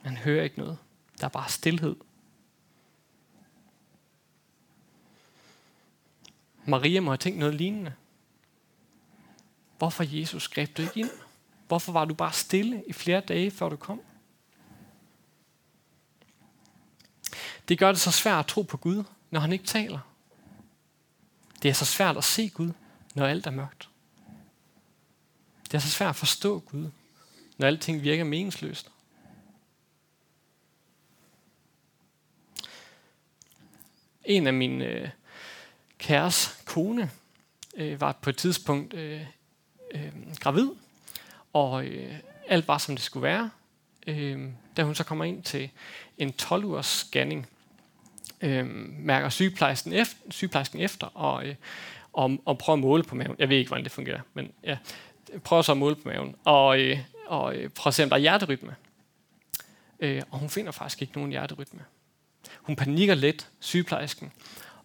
Man 0.04 0.18
hører 0.18 0.44
ikke 0.44 0.60
noget. 0.60 0.78
Der 1.20 1.26
er 1.26 1.30
bare 1.30 1.50
stillhed. 1.50 1.96
Maria 6.66 7.00
må 7.00 7.12
have 7.12 7.18
tænkt 7.18 7.40
noget 7.40 7.56
lignende. 7.56 7.94
Hvorfor 9.78 10.04
Jesus 10.08 10.48
greb 10.48 10.78
du 10.78 10.82
ikke 10.82 11.00
ind? 11.00 11.10
Hvorfor 11.68 11.92
var 11.92 12.06
du 12.06 12.14
bare 12.14 12.34
stille 12.34 12.84
i 12.88 12.94
flere 12.94 13.22
dage, 13.22 13.52
før 13.52 13.70
du 13.70 13.76
kom? 13.76 14.02
Det 17.68 17.80
gør 17.80 17.92
det 17.92 18.02
så 18.02 18.12
svært 18.12 18.40
at 18.40 18.48
tro 18.48 18.62
på 18.62 18.78
Gud, 18.78 19.04
når 19.30 19.40
han 19.40 19.54
ikke 19.54 19.66
taler. 19.66 20.00
Det 21.62 21.70
er 21.70 21.74
så 21.74 21.86
svært 21.86 22.18
at 22.18 22.24
se 22.24 22.50
Gud, 22.50 22.72
når 23.16 23.26
alt 23.26 23.48
er 23.48 23.52
mørkt. 23.52 23.90
Det 25.66 25.74
er 25.74 25.80
så 25.80 25.90
svært 25.90 26.10
at 26.10 26.16
forstå 26.16 26.60
Gud, 26.60 26.90
når 27.58 27.68
alting 27.68 28.04
virker 28.04 28.24
meningsløst. 28.24 28.92
En 34.26 34.48
af 34.48 34.54
mine 34.54 34.86
øh, 34.86 35.10
kæres 35.98 36.62
kone 36.66 37.12
øh, 37.76 38.02
var 38.02 38.12
på 38.12 38.30
et 38.30 38.38
tidspunkt 38.38 38.94
øh, 38.94 39.22
øh, 39.92 40.12
gravid, 40.40 40.70
og 41.54 41.86
øh, 41.86 42.16
alt 42.48 42.68
var 42.68 42.78
som 42.78 42.96
det 42.96 43.04
skulle 43.04 43.24
være. 43.24 43.50
Øh, 44.08 44.50
da 44.78 44.84
hun 44.84 44.96
så 44.96 45.04
kommer 45.04 45.26
ind 45.26 45.44
til 45.44 45.70
en 46.18 46.34
12 46.34 46.66
ugers 46.66 46.86
scanning, 46.86 47.48
øh, 48.42 48.66
mærker 49.00 49.30
sygeplejersken 49.30 49.94
efter, 49.94 50.18
sygeplejersken 50.30 50.80
efter 50.80 51.08
og, 51.08 51.48
øh, 51.48 51.56
og, 52.16 52.38
og 52.46 52.58
prøver 52.58 52.78
at 52.78 52.82
måle 52.82 53.04
på 53.04 53.16
maven. 53.16 53.36
Jeg 53.40 53.50
ved 53.50 53.58
ikke, 53.58 53.70
hvordan 53.70 53.84
det 53.84 53.92
fungerer, 53.92 54.22
men 54.34 54.52
ja, 54.64 54.78
prøver 55.44 55.62
så 55.62 55.72
at 55.72 55.78
måle 55.78 55.96
på 55.96 56.10
maven. 56.10 56.36
Og, 56.44 56.80
øh, 56.80 57.00
og 57.28 57.56
øh, 57.56 57.70
prøver 57.70 57.88
at 57.88 57.94
se, 57.94 58.04
om 58.04 58.10
der 58.10 58.16
er 58.16 58.20
hjerterytme. 58.20 58.76
Øh, 60.00 60.22
og 60.32 60.40
hun 60.40 60.50
finder 60.50 60.72
faktisk 60.72 61.02
ikke 61.02 61.14
nogen 61.14 61.32
hjerterytme. 61.32 61.82
Hun 62.58 62.76
panikker 62.76 63.16
lidt, 63.16 63.50
sygeplejersken, 63.60 64.32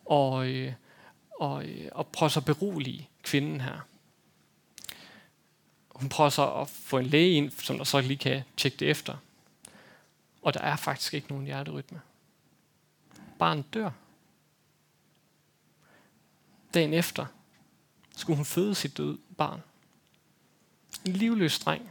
og, 0.04 0.46
øh, 0.46 0.72
og, 1.40 1.64
øh, 1.64 1.88
og 1.92 2.06
prøver 2.06 2.28
så 2.28 2.40
at 2.40 2.44
berolige 2.44 3.08
kvinden 3.22 3.60
her. 3.60 3.86
Hun 5.88 6.08
prøver 6.08 6.30
så 6.30 6.52
at 6.52 6.68
få 6.68 6.98
en 6.98 7.06
læge 7.06 7.32
ind, 7.32 7.50
som 7.50 7.76
der 7.76 7.84
så 7.84 8.00
lige 8.00 8.16
kan 8.16 8.42
tjekke 8.56 8.76
det 8.76 8.90
efter. 8.90 9.16
Og 10.42 10.54
der 10.54 10.60
er 10.60 10.76
faktisk 10.76 11.14
ikke 11.14 11.28
nogen 11.28 11.44
hjerterytme. 11.44 12.00
Barnet 13.38 13.74
dør. 13.74 13.90
Dagen 16.74 16.94
efter 16.94 17.26
skulle 18.16 18.36
hun 18.36 18.44
føde 18.44 18.74
sit 18.74 18.96
døde 18.96 19.18
barn. 19.36 19.62
En 21.04 21.12
livløs 21.12 21.58
dreng. 21.58 21.90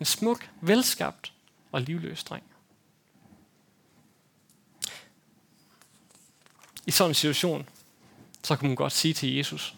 En 0.00 0.06
smuk, 0.06 0.50
velskabt 0.60 1.32
og 1.72 1.80
livløs 1.80 2.24
dreng. 2.24 2.44
I 6.86 6.90
sådan 6.90 7.10
en 7.10 7.14
situation, 7.14 7.68
så 8.42 8.56
kunne 8.56 8.68
hun 8.68 8.76
godt 8.76 8.92
sige 8.92 9.14
til 9.14 9.34
Jesus, 9.34 9.76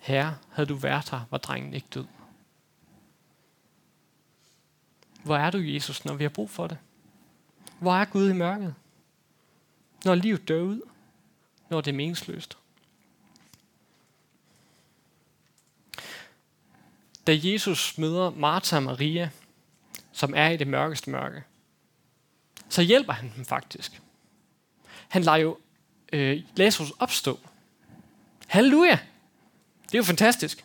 Herre, 0.00 0.38
havde 0.50 0.68
du 0.68 0.74
været 0.74 1.10
her, 1.10 1.20
var 1.30 1.38
drengen 1.38 1.74
ikke 1.74 1.88
død. 1.94 2.06
Hvor 5.24 5.36
er 5.36 5.50
du, 5.50 5.58
Jesus, 5.58 6.04
når 6.04 6.14
vi 6.14 6.24
har 6.24 6.28
brug 6.28 6.50
for 6.50 6.66
det? 6.66 6.78
Hvor 7.80 7.94
er 7.94 8.04
Gud 8.04 8.30
i 8.30 8.32
mørket? 8.32 8.74
Når 10.04 10.14
livet 10.14 10.48
dør 10.48 10.62
ud, 10.62 10.80
når 11.68 11.80
det 11.80 11.90
er 11.90 11.96
meningsløst. 11.96 12.58
Da 17.26 17.38
Jesus 17.42 17.98
møder 17.98 18.30
Martha 18.30 18.76
og 18.76 18.82
Maria, 18.82 19.30
som 20.12 20.34
er 20.36 20.48
i 20.48 20.56
det 20.56 20.66
mørkeste 20.66 21.10
mørke, 21.10 21.42
så 22.68 22.82
hjælper 22.82 23.12
han 23.12 23.32
dem 23.36 23.44
faktisk. 23.44 24.02
Han 25.08 25.22
lader 25.22 25.38
jo 25.38 25.58
øh, 26.12 26.42
Lazarus 26.56 26.92
opstå. 26.98 27.40
Halleluja! 28.46 28.98
Det 29.86 29.94
er 29.94 29.98
jo 29.98 30.04
fantastisk. 30.04 30.64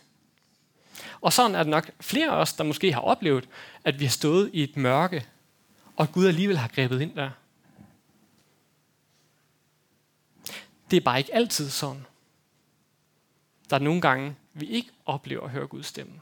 Og 1.20 1.32
sådan 1.32 1.54
er 1.54 1.62
det 1.62 1.70
nok 1.70 1.90
flere 2.00 2.30
af 2.30 2.36
os, 2.36 2.52
der 2.52 2.64
måske 2.64 2.92
har 2.92 3.00
oplevet, 3.00 3.48
at 3.84 4.00
vi 4.00 4.04
har 4.04 4.10
stået 4.10 4.50
i 4.52 4.62
et 4.62 4.76
mørke, 4.76 5.26
og 5.96 6.12
Gud 6.12 6.26
alligevel 6.26 6.58
har 6.58 6.68
grebet 6.68 7.00
ind 7.00 7.16
der. 7.16 7.30
Det 10.94 11.00
er 11.00 11.04
bare 11.04 11.18
ikke 11.18 11.34
altid 11.34 11.70
sådan. 11.70 12.06
Der 13.70 13.76
er 13.76 13.80
nogle 13.80 14.00
gange, 14.00 14.36
vi 14.52 14.66
ikke 14.66 14.90
oplever 15.06 15.44
at 15.44 15.50
høre 15.50 15.66
Guds 15.66 15.86
stemme. 15.86 16.20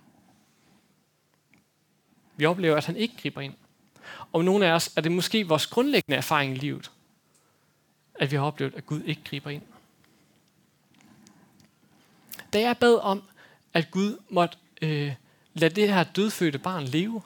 Vi 2.36 2.44
oplever, 2.44 2.76
at 2.76 2.86
han 2.86 2.96
ikke 2.96 3.16
griber 3.22 3.40
ind. 3.40 3.54
Og 4.32 4.44
nogle 4.44 4.66
af 4.66 4.72
os 4.72 4.92
er 4.96 5.00
det 5.00 5.12
måske 5.12 5.48
vores 5.48 5.66
grundlæggende 5.66 6.16
erfaring 6.16 6.54
i 6.54 6.58
livet, 6.58 6.90
at 8.14 8.30
vi 8.30 8.36
har 8.36 8.44
oplevet, 8.44 8.74
at 8.74 8.86
Gud 8.86 9.02
ikke 9.02 9.24
griber 9.24 9.50
ind. 9.50 9.62
Da 12.52 12.60
jeg 12.60 12.78
bad 12.78 12.94
om, 12.94 13.22
at 13.74 13.90
Gud 13.90 14.18
måtte 14.28 14.58
øh, 14.82 15.14
lade 15.54 15.74
det 15.74 15.88
her 15.88 16.04
dødfødte 16.04 16.58
barn 16.58 16.84
leve, 16.84 17.22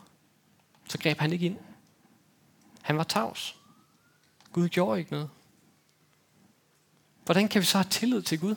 så 0.88 0.98
greb 0.98 1.18
han 1.18 1.32
ikke 1.32 1.46
ind. 1.46 1.58
Han 2.82 2.96
var 2.96 3.04
tavs. 3.04 3.56
Gud 4.52 4.68
gjorde 4.68 4.98
ikke 4.98 5.12
noget. 5.12 5.30
Hvordan 7.26 7.48
kan 7.48 7.60
vi 7.60 7.66
så 7.66 7.78
have 7.78 7.90
tillid 7.90 8.22
til 8.22 8.40
Gud? 8.40 8.56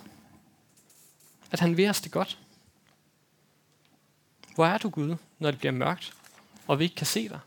At 1.52 1.60
han 1.60 1.78
vil 1.78 1.90
os 1.90 2.02
det 2.02 2.12
godt. 2.12 2.38
Hvor 4.56 4.66
er 4.66 4.78
du, 4.78 4.90
Gud, 4.90 5.16
når 5.40 5.52
det 5.52 5.60
bliver 5.60 5.72
mørkt, 5.72 6.14
og 6.68 6.80
vi 6.80 6.84
ikke 6.84 6.96
kan 6.96 7.08
se 7.08 7.30
dig? 7.30 7.40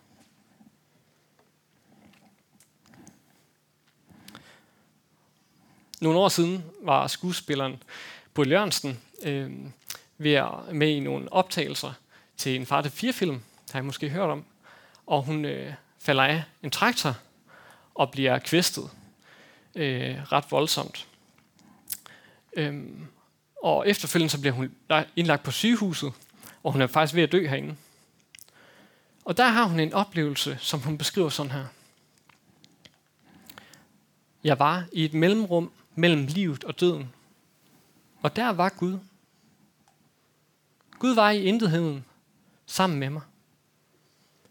Nogle 6.00 6.18
år 6.18 6.28
siden 6.28 6.64
var 6.80 7.06
skuespilleren 7.06 7.82
Bo 8.34 8.42
Jørgensen 8.42 9.00
øh, 9.22 9.52
ved 10.18 10.32
at 10.32 10.74
med 10.74 10.88
i 10.88 11.00
nogle 11.00 11.32
optagelser 11.32 11.92
til 12.36 12.56
en 12.56 12.66
far 12.66 12.82
til 12.82 12.90
fire 12.90 13.12
film, 13.12 13.42
har 13.72 13.78
jeg 13.78 13.84
måske 13.84 14.08
hørt 14.08 14.30
om, 14.30 14.44
og 15.06 15.22
hun 15.22 15.44
øh, 15.44 15.74
falder 15.98 16.22
af 16.22 16.44
en 16.62 16.70
traktor 16.70 17.16
og 17.94 18.10
bliver 18.10 18.38
kvæstet 18.38 18.90
øh, 19.74 20.32
ret 20.32 20.44
voldsomt. 20.50 21.08
Øhm, 22.56 23.06
og 23.62 23.88
efterfølgende 23.88 24.30
så 24.30 24.40
bliver 24.40 24.54
hun 24.54 24.74
indlagt 25.16 25.42
på 25.42 25.50
sygehuset, 25.50 26.12
og 26.62 26.72
hun 26.72 26.80
er 26.80 26.86
faktisk 26.86 27.14
ved 27.14 27.22
at 27.22 27.32
dø 27.32 27.46
herinde. 27.46 27.76
Og 29.24 29.36
der 29.36 29.46
har 29.46 29.64
hun 29.64 29.80
en 29.80 29.92
oplevelse, 29.92 30.58
som 30.60 30.80
hun 30.80 30.98
beskriver 30.98 31.28
sådan 31.28 31.52
her. 31.52 31.66
Jeg 34.44 34.58
var 34.58 34.84
i 34.92 35.04
et 35.04 35.14
mellemrum 35.14 35.72
mellem 35.94 36.26
livet 36.26 36.64
og 36.64 36.80
døden. 36.80 37.12
Og 38.22 38.36
der 38.36 38.48
var 38.48 38.68
Gud. 38.68 38.98
Gud 40.98 41.14
var 41.14 41.30
i 41.30 41.42
intetheden 41.42 42.04
sammen 42.66 42.98
med 42.98 43.10
mig. 43.10 43.22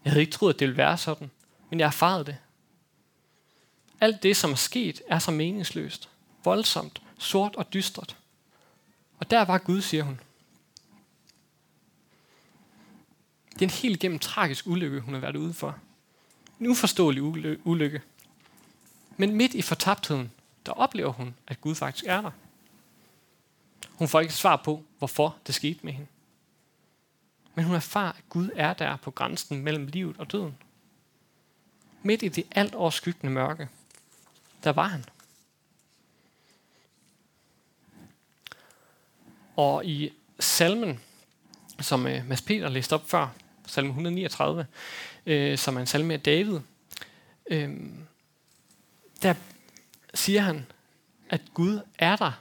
Jeg 0.04 0.12
havde 0.12 0.20
ikke 0.20 0.32
troet, 0.32 0.54
at 0.54 0.60
det 0.60 0.68
ville 0.68 0.78
være 0.78 0.98
sådan, 0.98 1.30
men 1.70 1.80
jeg 1.80 1.86
erfarede 1.86 2.24
det. 2.24 2.36
Alt 4.00 4.22
det, 4.22 4.36
som 4.36 4.50
er 4.50 4.54
sket, 4.54 5.02
er 5.08 5.18
så 5.18 5.30
meningsløst, 5.30 6.08
voldsomt, 6.44 7.02
sort 7.22 7.56
og 7.56 7.72
dystert. 7.72 8.16
Og 9.18 9.30
der 9.30 9.44
var 9.44 9.58
Gud, 9.58 9.80
siger 9.80 10.02
hun. 10.02 10.20
Det 13.52 13.62
er 13.62 13.66
en 13.66 13.70
helt 13.70 14.00
gennem 14.00 14.18
tragisk 14.18 14.66
ulykke, 14.66 15.00
hun 15.00 15.14
har 15.14 15.20
været 15.20 15.36
ude 15.36 15.54
for. 15.54 15.78
En 16.60 16.66
uforståelig 16.66 17.22
ulykke. 17.66 18.02
Men 19.16 19.36
midt 19.36 19.54
i 19.54 19.62
fortabtheden, 19.62 20.32
der 20.66 20.72
oplever 20.72 21.12
hun, 21.12 21.34
at 21.46 21.60
Gud 21.60 21.74
faktisk 21.74 22.04
er 22.06 22.20
der. 22.20 22.30
Hun 23.90 24.08
får 24.08 24.20
ikke 24.20 24.34
svar 24.34 24.56
på, 24.56 24.84
hvorfor 24.98 25.36
det 25.46 25.54
skete 25.54 25.80
med 25.82 25.92
hende. 25.92 26.06
Men 27.54 27.64
hun 27.64 27.74
erfarer, 27.74 28.12
at 28.12 28.28
Gud 28.28 28.50
er 28.56 28.74
der 28.74 28.96
på 28.96 29.10
grænsen 29.10 29.62
mellem 29.62 29.86
livet 29.86 30.16
og 30.18 30.32
døden. 30.32 30.56
Midt 32.02 32.22
i 32.22 32.28
det 32.28 32.44
alt 32.50 32.74
overskyggende 32.74 33.32
mørke, 33.32 33.68
der 34.64 34.72
var 34.72 34.88
han. 34.88 35.04
Og 39.56 39.86
i 39.86 40.12
salmen, 40.40 41.00
som 41.80 42.06
øh, 42.06 42.28
Mads 42.28 42.42
Peter 42.42 42.68
læste 42.68 42.92
op 42.92 43.10
før, 43.10 43.28
salme 43.66 43.88
139, 43.88 44.66
øh, 45.26 45.58
som 45.58 45.76
er 45.76 45.80
en 45.80 45.86
salme 45.86 46.14
af 46.14 46.20
David, 46.20 46.60
øh, 47.50 47.70
der 49.22 49.34
siger 50.14 50.40
han, 50.40 50.66
at 51.30 51.40
Gud 51.54 51.80
er 51.98 52.16
der 52.16 52.32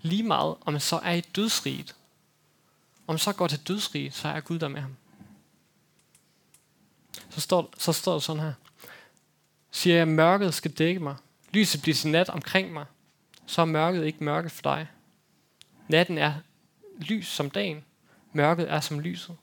lige 0.00 0.22
meget, 0.22 0.54
om 0.60 0.72
man 0.72 0.80
så 0.80 0.96
er 0.96 1.12
i 1.12 1.20
dødsriget. 1.20 1.96
Om 3.06 3.12
man 3.12 3.18
så 3.18 3.32
går 3.32 3.46
til 3.46 3.68
dødsriget, 3.68 4.14
så 4.14 4.28
er 4.28 4.40
Gud 4.40 4.58
der 4.58 4.68
med 4.68 4.80
ham. 4.80 4.96
Så 7.30 7.40
står, 7.40 7.72
så 7.78 7.92
står 7.92 8.14
det 8.14 8.22
sådan 8.22 8.42
her. 8.42 8.52
Siger 9.70 9.96
jeg, 9.96 10.08
mørket 10.08 10.54
skal 10.54 10.70
dække 10.70 11.00
mig. 11.00 11.16
Lyset 11.52 11.82
bliver 11.82 11.94
til 11.94 12.10
nat 12.10 12.28
omkring 12.28 12.72
mig. 12.72 12.86
Så 13.46 13.60
er 13.60 13.64
mørket 13.64 14.04
ikke 14.04 14.24
mørke 14.24 14.50
for 14.50 14.62
dig. 14.62 14.88
Natten 15.88 16.18
er 16.18 16.34
lys 16.98 17.26
som 17.26 17.50
dagen. 17.50 17.84
Mørket 18.32 18.70
er 18.70 18.80
som 18.80 19.00
lyset. 19.00 19.36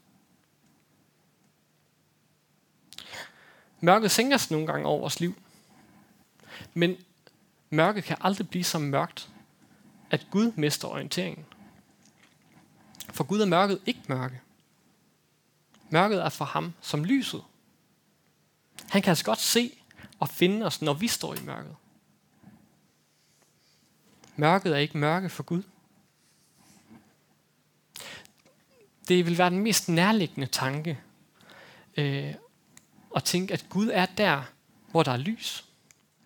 Mørket 3.80 4.12
sænker 4.12 4.38
sig 4.38 4.52
nogle 4.52 4.68
gange 4.68 4.88
over 4.88 5.00
vores 5.00 5.20
liv. 5.20 5.36
Men 6.74 6.98
mørket 7.70 8.04
kan 8.04 8.18
aldrig 8.22 8.50
blive 8.50 8.64
så 8.64 8.80
mørkt, 8.80 9.30
at 10.10 10.28
Gud 10.32 10.52
mister 10.56 10.88
orienteringen. 10.88 11.46
For 13.10 13.24
Gud 13.24 13.42
er 13.42 13.46
mørket 13.46 13.82
ikke 13.86 14.02
mørke. 14.08 14.42
Mørket 15.90 16.22
er 16.22 16.30
for 16.30 16.46
ham 16.46 16.74
som 16.82 17.04
lyset. 17.04 17.44
Han 18.90 19.02
kan 19.02 19.12
altså 19.12 19.26
godt 19.26 19.40
se 19.40 19.78
og 20.20 20.30
finde 20.30 20.66
os, 20.66 20.82
når 20.82 20.94
vi 20.94 21.08
står 21.08 21.34
i 21.36 21.42
mørket. 21.46 21.76
Mørket 24.36 24.74
er 24.74 24.78
ikke 24.78 24.98
mørke 24.98 25.30
for 25.30 25.44
Gud. 25.44 25.64
Det 29.08 29.26
vil 29.26 29.38
være 29.38 29.50
den 29.50 29.60
mest 29.60 29.90
nærliggende 29.90 30.48
tanke 30.48 31.00
øh, 31.98 32.34
at 33.16 33.24
tænke, 33.24 33.54
at 33.54 33.66
Gud 33.70 33.90
er 33.94 34.06
der, 34.06 34.44
hvor 34.92 35.04
der 35.04 35.12
er 35.12 35.18
lys. 35.18 35.66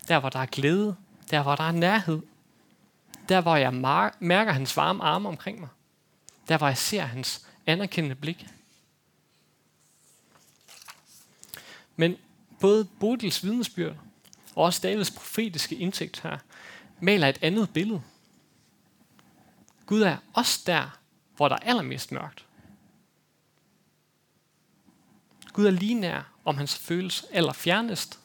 Der, 0.07 0.19
hvor 0.19 0.29
der 0.29 0.39
er 0.39 0.45
glæde. 0.45 0.95
Der, 1.31 1.43
hvor 1.43 1.55
der 1.55 1.63
er 1.63 1.71
nærhed. 1.71 2.21
Der, 3.29 3.41
hvor 3.41 3.55
jeg 3.55 3.73
mærker 4.19 4.51
hans 4.51 4.77
varme 4.77 5.03
arme 5.03 5.29
omkring 5.29 5.59
mig. 5.59 5.69
Der, 6.47 6.57
hvor 6.57 6.67
jeg 6.67 6.77
ser 6.77 7.01
hans 7.01 7.47
anerkendende 7.65 8.15
blik. 8.15 8.45
Men 11.95 12.17
både 12.59 12.85
Bodils 12.85 13.43
vidnesbyrd 13.43 13.95
og 14.55 14.63
også 14.63 14.79
Davids 14.83 15.11
profetiske 15.11 15.75
indsigt 15.75 16.21
her, 16.21 16.37
maler 16.99 17.27
et 17.27 17.39
andet 17.41 17.69
billede. 17.69 18.01
Gud 19.85 20.01
er 20.01 20.17
også 20.33 20.63
der, 20.65 20.99
hvor 21.35 21.47
der 21.47 21.55
er 21.55 21.59
allermest 21.59 22.11
mørkt. 22.11 22.45
Gud 25.55 25.65
er 25.65 25.71
lige 25.71 25.93
nær, 25.93 26.21
om 26.45 26.57
han 26.57 26.67
føles 26.67 27.25
allerfjernest. 27.31 28.19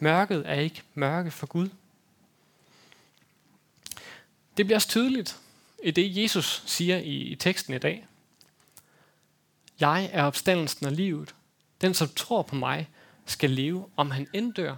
Mørket 0.00 0.42
er 0.46 0.54
ikke 0.54 0.82
mørke 0.94 1.30
for 1.30 1.46
Gud. 1.46 1.68
Det 4.56 4.66
bliver 4.66 4.76
også 4.76 4.88
tydeligt 4.88 5.40
i 5.82 5.90
det, 5.90 6.16
Jesus 6.16 6.62
siger 6.66 6.98
i, 6.98 7.16
i 7.16 7.34
teksten 7.34 7.74
i 7.74 7.78
dag. 7.78 8.06
Jeg 9.80 10.10
er 10.12 10.24
opstandelsen 10.24 10.86
af 10.86 10.96
livet. 10.96 11.34
Den, 11.80 11.94
som 11.94 12.08
tror 12.08 12.42
på 12.42 12.54
mig, 12.54 12.88
skal 13.26 13.50
leve, 13.50 13.88
om 13.96 14.10
han 14.10 14.28
end 14.32 14.54
dør. 14.54 14.76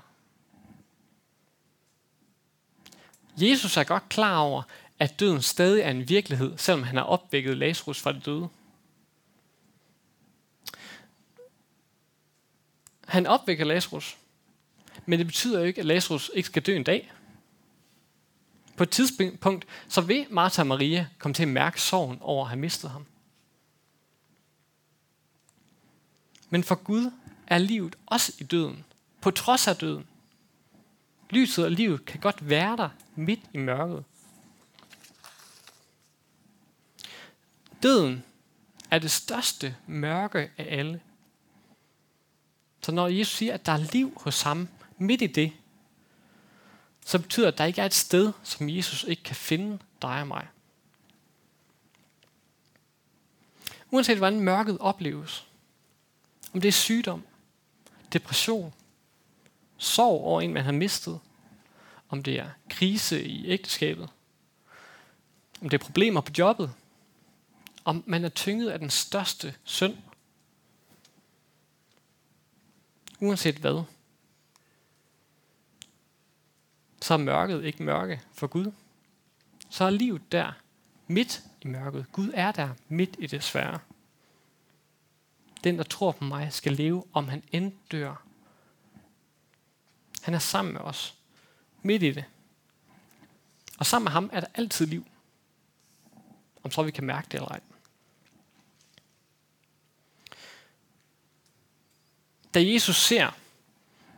Jesus 3.36 3.76
er 3.76 3.84
godt 3.84 4.08
klar 4.08 4.38
over, 4.38 4.62
at 4.98 5.20
døden 5.20 5.42
stadig 5.42 5.82
er 5.82 5.90
en 5.90 6.08
virkelighed, 6.08 6.58
selvom 6.58 6.82
han 6.82 6.96
har 6.96 7.04
opvækket 7.04 7.56
Lazarus 7.56 8.00
fra 8.00 8.12
de 8.12 8.20
døde. 8.20 8.48
Han 13.06 13.26
opvækker 13.26 13.64
Lazarus, 13.64 14.16
men 15.06 15.18
det 15.18 15.26
betyder 15.26 15.58
jo 15.58 15.64
ikke, 15.64 15.80
at 15.80 15.86
Lazarus 15.86 16.30
ikke 16.34 16.46
skal 16.46 16.62
dø 16.62 16.76
en 16.76 16.84
dag. 16.84 17.12
På 18.76 18.82
et 18.82 18.90
tidspunkt, 18.90 19.66
så 19.88 20.00
vil 20.00 20.26
Martha 20.30 20.62
og 20.62 20.66
Maria 20.66 21.08
komme 21.18 21.34
til 21.34 21.42
at 21.42 21.48
mærke 21.48 21.80
sorgen 21.80 22.18
over 22.20 22.44
at 22.44 22.48
have 22.48 22.60
mistet 22.60 22.90
ham. 22.90 23.06
Men 26.50 26.64
for 26.64 26.74
Gud 26.74 27.10
er 27.46 27.58
livet 27.58 27.96
også 28.06 28.32
i 28.38 28.44
døden, 28.44 28.84
på 29.20 29.30
trods 29.30 29.68
af 29.68 29.76
døden. 29.76 30.06
Lyset 31.30 31.64
og 31.64 31.70
livet 31.70 32.04
kan 32.04 32.20
godt 32.20 32.48
være 32.48 32.76
der 32.76 32.88
midt 33.16 33.40
i 33.52 33.58
mørket. 33.58 34.04
Døden 37.82 38.24
er 38.90 38.98
det 38.98 39.10
største 39.10 39.76
mørke 39.86 40.50
af 40.58 40.78
alle. 40.78 41.00
Så 42.84 42.92
når 42.92 43.08
Jesus 43.08 43.36
siger, 43.36 43.54
at 43.54 43.66
der 43.66 43.72
er 43.72 43.92
liv 43.92 44.12
hos 44.16 44.42
ham 44.42 44.68
midt 44.98 45.22
i 45.22 45.26
det, 45.26 45.52
så 47.06 47.18
betyder 47.18 47.46
det, 47.46 47.52
at 47.52 47.58
der 47.58 47.64
ikke 47.64 47.80
er 47.80 47.86
et 47.86 47.94
sted, 47.94 48.32
som 48.42 48.68
Jesus 48.68 49.04
ikke 49.04 49.22
kan 49.22 49.36
finde 49.36 49.78
dig 50.02 50.20
og 50.20 50.26
mig. 50.26 50.46
Uanset 53.90 54.16
hvordan 54.16 54.40
mørket 54.40 54.78
opleves, 54.78 55.46
om 56.54 56.60
det 56.60 56.68
er 56.68 56.72
sygdom, 56.72 57.24
depression, 58.12 58.74
sorg 59.76 60.20
over 60.20 60.40
en, 60.40 60.54
man 60.54 60.64
har 60.64 60.72
mistet, 60.72 61.20
om 62.08 62.22
det 62.22 62.38
er 62.38 62.50
krise 62.68 63.24
i 63.24 63.46
ægteskabet, 63.46 64.08
om 65.60 65.68
det 65.68 65.80
er 65.80 65.84
problemer 65.84 66.20
på 66.20 66.32
jobbet, 66.38 66.72
om 67.84 68.04
man 68.06 68.24
er 68.24 68.28
tynget 68.28 68.70
af 68.70 68.78
den 68.78 68.90
største 68.90 69.54
synd, 69.64 69.96
uanset 73.24 73.56
hvad, 73.56 73.82
så 77.02 77.14
er 77.14 77.18
mørket 77.18 77.64
ikke 77.64 77.82
mørke 77.82 78.20
for 78.32 78.46
Gud. 78.46 78.72
Så 79.70 79.84
er 79.84 79.90
livet 79.90 80.32
der, 80.32 80.52
midt 81.06 81.42
i 81.62 81.68
mørket. 81.68 82.06
Gud 82.12 82.30
er 82.34 82.52
der, 82.52 82.68
midt 82.88 83.16
i 83.18 83.26
det 83.26 83.42
svære. 83.42 83.78
Den, 85.64 85.78
der 85.78 85.84
tror 85.84 86.12
på 86.12 86.24
mig, 86.24 86.52
skal 86.52 86.72
leve, 86.72 87.04
om 87.12 87.28
han 87.28 87.42
end 87.52 87.72
dør. 87.92 88.22
Han 90.22 90.34
er 90.34 90.38
sammen 90.38 90.74
med 90.74 90.80
os, 90.80 91.14
midt 91.82 92.02
i 92.02 92.10
det. 92.10 92.24
Og 93.78 93.86
sammen 93.86 94.04
med 94.04 94.12
ham 94.12 94.30
er 94.32 94.40
der 94.40 94.48
altid 94.54 94.86
liv. 94.86 95.06
Om 96.62 96.70
så 96.70 96.82
vi 96.82 96.90
kan 96.90 97.04
mærke 97.04 97.24
det 97.24 97.34
eller 97.34 97.48
ej. 97.48 97.60
Da 102.54 102.72
Jesus 102.72 102.96
ser, 102.96 103.30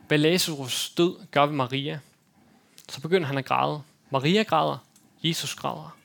hvad 0.07 0.17
Lazarus 0.17 0.89
død 0.89 1.25
gør 1.31 1.45
ved 1.45 1.55
Maria, 1.55 1.99
så 2.89 3.01
begynder 3.01 3.27
han 3.27 3.37
at 3.37 3.45
græde. 3.45 3.81
Maria 4.09 4.43
græder, 4.43 4.77
Jesus 5.23 5.55
græder. 5.55 5.97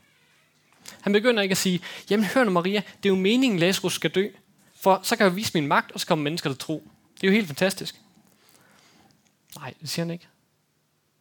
Han 1.01 1.13
begynder 1.13 1.43
ikke 1.43 1.53
at 1.53 1.59
sige, 1.59 1.81
jamen 2.11 2.27
hør 2.27 2.45
nu 2.45 2.51
Maria, 2.51 2.83
det 3.03 3.09
er 3.09 3.15
jo 3.15 3.21
meningen, 3.21 3.59
Lazarus 3.59 3.95
skal 3.95 4.11
dø, 4.11 4.29
for 4.75 5.01
så 5.03 5.17
kan 5.17 5.25
jeg 5.25 5.37
vise 5.37 5.51
min 5.55 5.67
magt, 5.67 5.93
og 5.93 6.01
så 6.01 6.07
kommer 6.07 6.23
mennesker 6.23 6.51
til 6.51 6.59
tro. 6.59 6.89
Det 7.15 7.27
er 7.27 7.29
jo 7.29 7.35
helt 7.35 7.47
fantastisk. 7.47 8.01
Nej, 9.57 9.75
det 9.81 9.89
siger 9.89 10.05
han 10.05 10.13
ikke. 10.13 10.29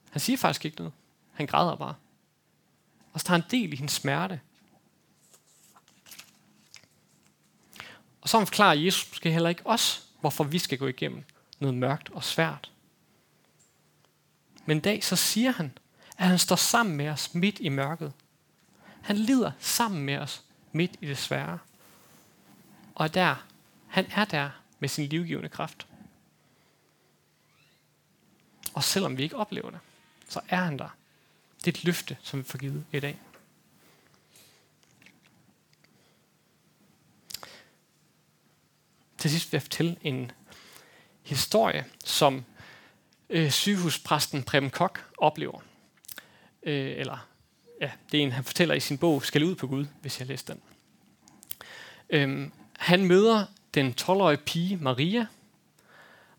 Han 0.10 0.20
siger 0.20 0.38
faktisk 0.38 0.66
ikke 0.66 0.78
noget. 0.78 0.94
Han 1.34 1.48
græder 1.48 1.76
bare. 1.76 1.96
Og 3.14 3.20
så 3.20 3.26
tager 3.26 3.40
han 3.42 3.50
del 3.52 3.74
i 3.74 3.76
hendes 3.76 3.94
smerte. 3.94 4.40
Og 8.22 8.30
så 8.30 8.46
forklarer 8.46 8.74
Jesus 8.74 9.10
måske 9.12 9.32
heller 9.32 9.50
ikke 9.50 9.62
os, 9.66 10.08
hvorfor 10.22 10.44
vi 10.44 10.60
skal 10.60 10.78
gå 10.78 10.88
igennem 10.88 11.24
noget 11.60 11.76
mørkt 11.76 12.10
og 12.10 12.24
svært. 12.24 12.72
Men 14.66 14.78
en 14.78 14.82
dag 14.82 15.04
så 15.04 15.16
siger 15.16 15.52
han, 15.52 15.78
at 16.18 16.28
han 16.28 16.40
står 16.40 16.56
sammen 16.56 16.96
med 16.96 17.10
os 17.10 17.34
midt 17.34 17.60
i 17.60 17.70
mørket. 17.70 18.14
Han 19.02 19.16
lider 19.16 19.52
sammen 19.60 20.02
med 20.02 20.18
os 20.18 20.44
midt 20.72 20.92
i 21.02 21.08
det 21.08 21.18
svære. 21.18 21.60
Og 22.96 23.14
der, 23.14 23.46
han 23.88 24.06
er 24.12 24.26
der 24.26 24.50
med 24.80 24.90
sin 24.90 25.08
livgivende 25.08 25.50
kraft. 25.50 25.88
Og 28.74 28.84
selvom 28.84 29.18
vi 29.18 29.24
ikke 29.24 29.36
oplever 29.36 29.70
det, 29.70 29.80
så 30.30 30.42
er 30.50 30.64
han 30.64 30.80
der. 30.80 30.96
Det 31.58 31.68
er 31.68 31.72
et 31.72 31.84
løfte, 31.84 32.18
som 32.22 32.40
vi 32.40 32.44
får 32.44 32.58
givet 32.58 32.86
i 32.92 33.00
dag. 33.00 33.20
Til 39.22 39.32
sidst 39.32 39.52
vil 39.52 39.58
jeg 39.58 39.62
fortælle 39.62 39.96
en 40.02 40.32
historie, 41.24 41.86
som 42.06 42.46
øh, 43.30 43.52
sygehuspræsten 43.52 44.44
Prem 44.44 44.70
Kok 44.70 45.06
oplever. 45.18 45.60
Øh, 46.64 46.98
eller, 46.98 47.28
ja, 47.82 47.92
det 48.12 48.20
er 48.20 48.24
en, 48.24 48.32
han 48.32 48.44
fortæller 48.44 48.76
i 48.76 48.80
sin 48.80 48.98
bog, 48.98 49.24
Skal 49.24 49.44
ud 49.44 49.56
på 49.56 49.68
Gud, 49.68 49.86
hvis 50.02 50.20
jeg 50.20 50.28
læser 50.28 50.54
den. 50.54 50.62
Øh, 52.10 52.50
han 52.78 53.06
møder 53.06 53.46
den 53.74 53.94
12-årige 54.02 54.38
pige 54.38 54.78
Maria, 54.78 55.26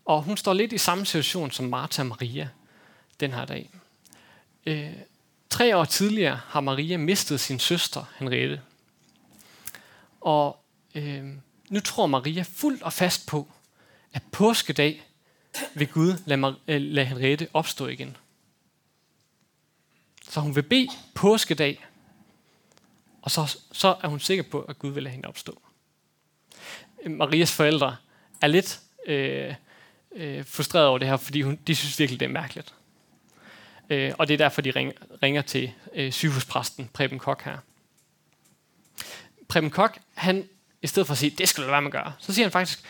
og 0.05 0.23
hun 0.23 0.37
står 0.37 0.53
lidt 0.53 0.73
i 0.73 0.77
samme 0.77 1.05
situation 1.05 1.51
som 1.51 1.65
Martha 1.65 2.01
og 2.01 2.07
Maria 2.07 2.49
den 3.19 3.33
her 3.33 3.45
dag. 3.45 3.69
Øh, 4.65 4.93
tre 5.49 5.77
år 5.77 5.85
tidligere 5.85 6.39
har 6.45 6.61
Maria 6.61 6.97
mistet 6.97 7.39
sin 7.39 7.59
søster 7.59 8.05
Henriette. 8.19 8.61
Og 10.21 10.63
øh, 10.95 11.33
nu 11.69 11.79
tror 11.79 12.07
Maria 12.07 12.41
fuldt 12.41 12.83
og 12.83 12.93
fast 12.93 13.27
på, 13.27 13.47
at 14.13 14.23
påskedag 14.31 15.03
vil 15.73 15.87
Gud 15.87 16.13
lade, 16.25 16.41
Mar- 16.41 16.59
øh, 16.67 16.81
lade 16.81 17.05
Henriette 17.05 17.47
opstå 17.53 17.87
igen. 17.87 18.17
Så 20.29 20.39
hun 20.39 20.55
vil 20.55 20.63
bede 20.63 20.89
påskedag, 21.13 21.85
og 23.21 23.31
så, 23.31 23.57
så 23.71 23.95
er 24.03 24.07
hun 24.07 24.19
sikker 24.19 24.43
på, 24.43 24.61
at 24.61 24.79
Gud 24.79 24.91
vil 24.91 25.03
lade 25.03 25.13
hende 25.13 25.27
opstå. 25.27 25.61
Marias 27.07 27.51
forældre 27.51 27.95
er 28.41 28.47
lidt 28.47 28.79
øh, 29.05 29.55
øh, 30.11 30.45
frustreret 30.45 30.87
over 30.87 30.97
det 30.97 31.07
her, 31.07 31.17
fordi 31.17 31.41
hun, 31.41 31.55
de 31.67 31.75
synes 31.75 31.99
virkelig, 31.99 32.19
det 32.19 32.25
er 32.25 32.29
mærkeligt. 32.29 32.73
Øh, 33.89 34.13
og 34.17 34.27
det 34.27 34.33
er 34.33 34.37
derfor, 34.37 34.61
de 34.61 34.71
ringer, 34.71 34.93
ringer 35.23 35.41
til 35.41 35.73
øh, 35.93 36.11
sygehuspræsten 36.11 36.89
Preben 36.93 37.19
Kok 37.19 37.43
her. 37.43 37.57
Preben 39.47 39.69
Kok, 39.69 39.99
han, 40.13 40.49
i 40.83 40.87
stedet 40.87 41.07
for 41.07 41.11
at 41.11 41.17
sige, 41.17 41.29
det 41.29 41.49
skal 41.49 41.63
du 41.63 41.69
være 41.69 41.81
med 41.81 41.87
at 41.87 42.03
gøre, 42.03 42.13
så 42.19 42.33
siger 42.33 42.45
han 42.45 42.51
faktisk, 42.51 42.83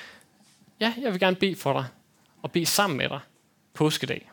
ja, 0.80 0.94
jeg 1.02 1.12
vil 1.12 1.20
gerne 1.20 1.36
bede 1.36 1.56
for 1.56 1.74
dig, 1.74 1.86
og 2.42 2.52
bede 2.52 2.66
sammen 2.66 2.98
med 2.98 3.10
dig 3.10 3.20
påskedag. 3.74 4.32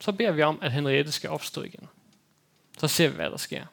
Så 0.00 0.12
beder 0.12 0.30
vi 0.30 0.42
om, 0.42 0.58
at 0.62 0.72
Henriette 0.72 1.12
skal 1.12 1.30
opstå 1.30 1.62
igen. 1.62 1.88
Så 2.78 2.88
ser 2.88 3.08
vi, 3.08 3.14
hvad 3.14 3.30
der 3.30 3.36
sker. 3.36 3.64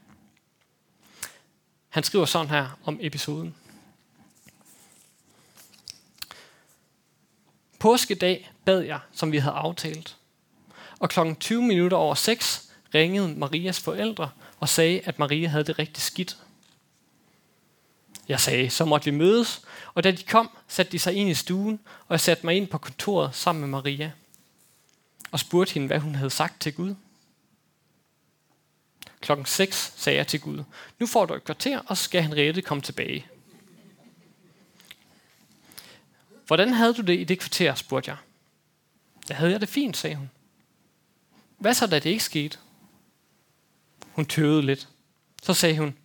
Han 1.89 2.03
skriver 2.03 2.25
sådan 2.25 2.49
her 2.49 2.79
om 2.85 2.97
episoden. 3.01 3.55
Påskedag 7.79 8.51
bad 8.65 8.79
jeg, 8.79 8.99
som 9.11 9.31
vi 9.31 9.37
havde 9.37 9.55
aftalt. 9.55 10.17
Og 10.99 11.09
klokken 11.09 11.35
20 11.35 11.61
minutter 11.61 11.97
over 11.97 12.15
6 12.15 12.69
ringede 12.93 13.27
Marias 13.27 13.79
forældre 13.79 14.29
og 14.59 14.69
sagde, 14.69 15.01
at 15.01 15.19
Maria 15.19 15.47
havde 15.47 15.63
det 15.63 15.79
rigtig 15.79 16.03
skidt. 16.03 16.37
Jeg 18.27 18.39
sagde, 18.39 18.69
så 18.69 18.85
måtte 18.85 19.05
vi 19.05 19.17
mødes, 19.17 19.61
og 19.93 20.03
da 20.03 20.11
de 20.11 20.23
kom, 20.23 20.49
satte 20.67 20.91
de 20.91 20.99
sig 20.99 21.13
ind 21.13 21.29
i 21.29 21.33
stuen, 21.33 21.79
og 22.07 22.13
jeg 22.13 22.19
satte 22.19 22.45
mig 22.45 22.55
ind 22.55 22.67
på 22.67 22.77
kontoret 22.77 23.35
sammen 23.35 23.61
med 23.61 23.69
Maria 23.69 24.11
og 25.31 25.39
spurgte 25.39 25.73
hende, 25.73 25.87
hvad 25.87 25.99
hun 25.99 26.15
havde 26.15 26.29
sagt 26.29 26.61
til 26.61 26.73
Gud. 26.73 26.95
Klokken 29.21 29.45
6 29.45 29.93
sagde 29.95 30.17
jeg 30.17 30.27
til 30.27 30.41
Gud, 30.41 30.63
nu 30.99 31.07
får 31.07 31.25
du 31.25 31.33
et 31.33 31.43
kvarter, 31.43 31.79
og 31.79 31.97
så 31.97 32.03
skal 32.03 32.23
Henriette 32.23 32.61
komme 32.61 32.81
tilbage. 32.81 33.25
Hvordan 36.47 36.73
havde 36.73 36.93
du 36.93 37.01
det 37.01 37.19
i 37.19 37.23
det 37.23 37.39
kvarter, 37.39 37.75
spurgte 37.75 38.11
jeg. 38.11 38.17
Der 39.27 39.33
havde 39.33 39.51
jeg 39.51 39.61
det 39.61 39.69
fint, 39.69 39.97
sagde 39.97 40.15
hun. 40.15 40.29
Hvad 41.57 41.73
så, 41.73 41.87
da 41.87 41.99
det 41.99 42.09
ikke 42.09 42.23
skete? 42.23 42.57
Hun 44.11 44.25
tøvede 44.25 44.61
lidt. 44.61 44.87
Så 45.43 45.53
sagde 45.53 45.77
hun, 45.77 45.97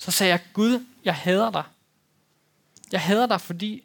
så 0.00 0.10
sagde 0.10 0.30
jeg, 0.30 0.40
Gud, 0.52 0.86
jeg 1.04 1.14
hader 1.14 1.50
dig. 1.50 1.64
Jeg 2.92 3.00
hader 3.00 3.26
dig, 3.26 3.40
fordi 3.40 3.84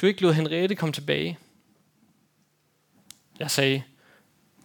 du 0.00 0.06
ikke 0.06 0.22
lod 0.22 0.34
Henriette 0.34 0.76
komme 0.76 0.92
tilbage. 0.92 1.38
Jeg 3.38 3.50
sagde, 3.50 3.82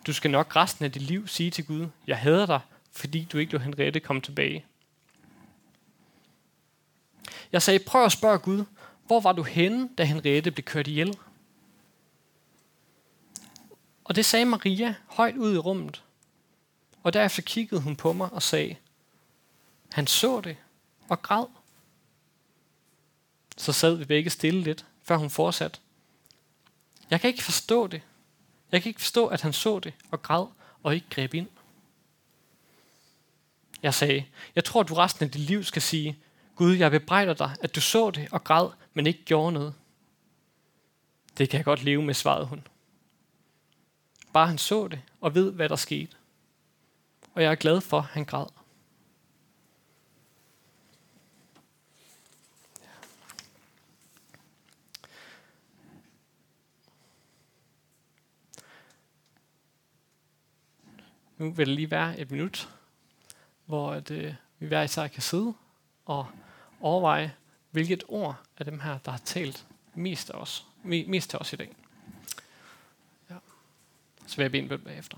du 0.07 0.13
skal 0.13 0.31
nok 0.31 0.55
resten 0.55 0.85
af 0.85 0.91
dit 0.91 1.01
liv 1.01 1.27
sige 1.27 1.51
til 1.51 1.65
Gud, 1.65 1.87
jeg 2.07 2.17
hader 2.17 2.45
dig, 2.45 2.59
fordi 2.91 3.27
du 3.31 3.37
ikke 3.37 3.53
lod 3.53 3.61
Henriette 3.61 3.99
komme 3.99 4.21
tilbage. 4.21 4.65
Jeg 7.51 7.61
sagde, 7.61 7.79
prøv 7.79 8.05
at 8.05 8.11
spørge 8.11 8.39
Gud, 8.39 8.65
hvor 9.05 9.19
var 9.19 9.31
du 9.31 9.43
henne, 9.43 9.89
da 9.97 10.03
Henriette 10.03 10.51
blev 10.51 10.63
kørt 10.63 10.87
ihjel? 10.87 11.17
Og 14.03 14.15
det 14.15 14.25
sagde 14.25 14.45
Maria 14.45 14.95
højt 15.07 15.35
ud 15.35 15.53
i 15.53 15.57
rummet. 15.57 16.03
Og 17.03 17.13
derefter 17.13 17.41
kiggede 17.41 17.81
hun 17.81 17.95
på 17.95 18.13
mig 18.13 18.33
og 18.33 18.43
sagde, 18.43 18.75
han 19.91 20.07
så 20.07 20.41
det 20.41 20.57
og 21.09 21.21
græd. 21.21 21.45
Så 23.57 23.73
sad 23.73 23.95
vi 23.95 24.05
begge 24.05 24.29
stille 24.29 24.61
lidt, 24.61 24.85
før 25.03 25.17
hun 25.17 25.29
fortsatte. 25.29 25.79
Jeg 27.09 27.21
kan 27.21 27.27
ikke 27.27 27.43
forstå 27.43 27.87
det. 27.87 28.01
Jeg 28.71 28.81
kan 28.81 28.89
ikke 28.89 29.01
forstå, 29.01 29.27
at 29.27 29.41
han 29.41 29.53
så 29.53 29.79
det 29.79 29.93
og 30.11 30.21
græd 30.21 30.45
og 30.83 30.95
ikke 30.95 31.09
greb 31.09 31.33
ind. 31.33 31.47
Jeg 33.83 33.93
sagde, 33.93 34.25
jeg 34.55 34.63
tror, 34.63 34.83
du 34.83 34.93
resten 34.93 35.25
af 35.25 35.31
dit 35.31 35.41
liv 35.41 35.63
skal 35.63 35.81
sige, 35.81 36.19
Gud, 36.55 36.73
jeg 36.73 36.91
bebrejder 36.91 37.33
dig, 37.33 37.55
at 37.61 37.75
du 37.75 37.81
så 37.81 38.11
det 38.11 38.27
og 38.31 38.43
græd, 38.43 38.69
men 38.93 39.07
ikke 39.07 39.23
gjorde 39.25 39.51
noget. 39.51 39.73
Det 41.37 41.49
kan 41.49 41.57
jeg 41.57 41.65
godt 41.65 41.83
leve 41.83 42.03
med, 42.03 42.13
svarede 42.13 42.45
hun. 42.45 42.67
Bare 44.33 44.47
han 44.47 44.57
så 44.57 44.87
det 44.87 45.01
og 45.21 45.35
ved, 45.35 45.51
hvad 45.51 45.69
der 45.69 45.75
skete. 45.75 46.15
Og 47.33 47.43
jeg 47.43 47.51
er 47.51 47.55
glad 47.55 47.81
for, 47.81 47.97
at 47.97 48.05
han 48.05 48.25
græd. 48.25 48.45
Nu 61.37 61.51
vil 61.51 61.67
det 61.67 61.75
lige 61.75 61.91
være 61.91 62.19
et 62.19 62.31
minut, 62.31 62.69
hvor 63.65 63.91
at, 63.91 64.11
øh, 64.11 64.33
vi 64.59 64.67
hver 64.67 64.81
især 64.81 65.07
kan 65.07 65.21
sidde 65.21 65.53
og 66.05 66.27
overveje, 66.81 67.35
hvilket 67.71 68.03
ord 68.07 68.35
af 68.57 68.65
dem 68.65 68.79
her, 68.79 68.97
der 68.97 69.11
har 69.11 69.21
talt 69.25 69.67
mest, 69.95 70.29
af 70.29 70.37
os, 70.37 70.65
mest 70.83 71.29
til 71.29 71.39
os 71.39 71.53
i 71.53 71.55
dag. 71.55 71.75
Ja. 73.29 73.35
Så 74.27 74.35
vil 74.35 74.43
jeg 74.43 74.51
bede 74.51 74.63
en 74.63 74.69
bøn 74.69 74.81
bagefter. 74.81 75.17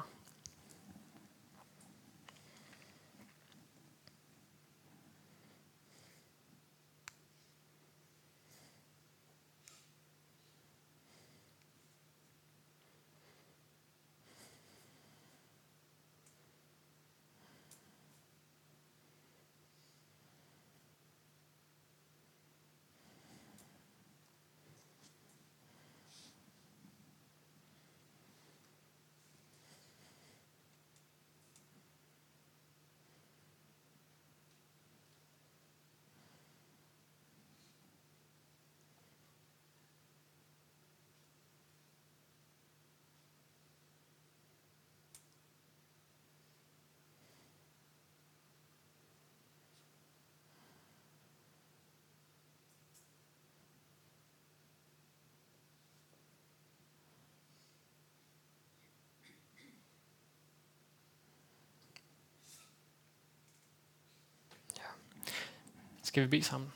Skal 66.09 66.23
vi 66.23 66.27
bede 66.27 66.43
sammen? 66.43 66.71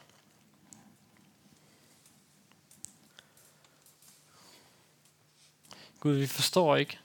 Gud, 6.00 6.13
vi 6.13 6.28
forstår 6.28 6.76
ikke, 6.76 7.00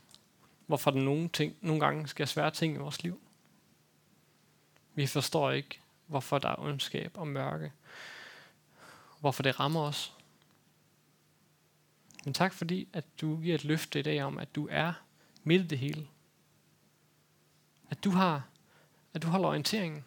hvorfor 0.66 0.90
der 0.90 1.00
nogle, 1.00 1.28
ting, 1.28 1.56
nogle 1.60 1.80
gange 1.80 2.08
sker 2.08 2.24
svære 2.24 2.50
ting 2.50 2.74
i 2.74 2.78
vores 2.78 3.02
liv. 3.02 3.20
Vi 4.94 5.06
forstår 5.06 5.50
ikke, 5.50 5.80
hvorfor 6.06 6.38
der 6.38 6.48
er 6.48 6.58
ondskab 6.58 7.12
og 7.14 7.26
mørke. 7.26 7.72
Hvorfor 9.20 9.42
det 9.42 9.60
rammer 9.60 9.80
os. 9.80 10.14
Men 12.24 12.34
tak 12.34 12.52
fordi, 12.52 12.88
at 12.92 13.04
du 13.20 13.40
giver 13.40 13.54
et 13.54 13.64
løfte 13.64 13.98
i 13.98 14.02
dag 14.02 14.22
om, 14.22 14.38
at 14.38 14.54
du 14.54 14.68
er 14.70 14.92
midt 15.44 15.62
i 15.62 15.66
det 15.66 15.78
hele. 15.78 16.08
At 17.90 18.04
du 18.04 18.10
har, 18.10 18.48
at 19.14 19.22
du 19.22 19.28
holder 19.28 19.48
orienteringen. 19.48 20.04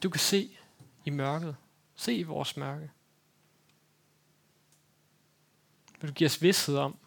At 0.00 0.04
du 0.04 0.10
kan 0.10 0.20
se 0.20 0.58
i 1.04 1.10
mørket. 1.10 1.56
Se 1.94 2.14
i 2.14 2.22
vores 2.22 2.56
mørke. 2.56 2.90
Vil 6.00 6.08
du 6.08 6.14
give 6.14 6.26
os 6.26 6.42
vidsthed 6.42 6.76
om, 6.76 6.98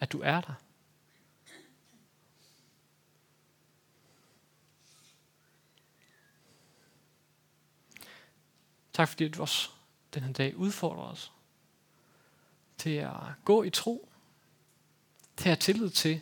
at 0.00 0.12
du 0.12 0.20
er 0.20 0.40
der? 0.40 0.54
Tak 8.92 9.08
fordi 9.08 9.28
du 9.28 9.40
også 9.40 9.70
den 10.14 10.22
her 10.22 10.32
dag 10.32 10.56
udfordrer 10.56 11.04
os 11.04 11.32
til 12.78 12.90
at 12.90 13.12
gå 13.44 13.62
i 13.62 13.70
tro, 13.70 14.08
til 15.36 15.48
at 15.48 15.50
have 15.50 15.56
tillid 15.56 15.90
til, 15.90 16.20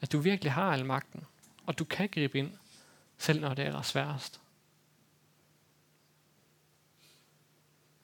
at 0.00 0.12
du 0.12 0.18
virkelig 0.18 0.52
har 0.52 0.72
al 0.72 0.86
magten, 0.86 1.26
og 1.66 1.78
du 1.78 1.84
kan 1.84 2.08
gribe 2.08 2.38
ind, 2.38 2.58
selv 3.18 3.40
når 3.40 3.54
det 3.54 3.66
er 3.66 3.82
sværest. 3.82 4.40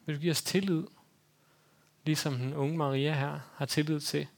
Vil 0.06 0.14
du 0.14 0.20
give 0.20 0.30
os 0.30 0.42
tillid, 0.42 0.84
ligesom 2.04 2.38
den 2.38 2.54
unge 2.54 2.76
Maria 2.76 3.14
her 3.14 3.40
har 3.54 3.66
tillid 3.66 4.00
til, 4.00 4.28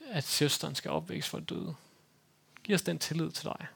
at 0.00 0.24
søsteren 0.24 0.74
skal 0.74 0.90
opvækkes 0.90 1.28
for 1.28 1.40
døde. 1.40 1.74
Giv 2.62 2.74
os 2.74 2.82
den 2.82 2.98
tillid 2.98 3.30
til 3.30 3.44
dig. 3.44 3.66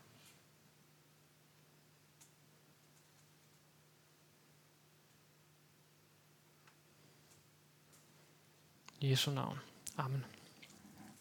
I 9.01 9.11
Jesu 9.11 9.31
navn. 9.31 9.59
Amen. 9.97 10.25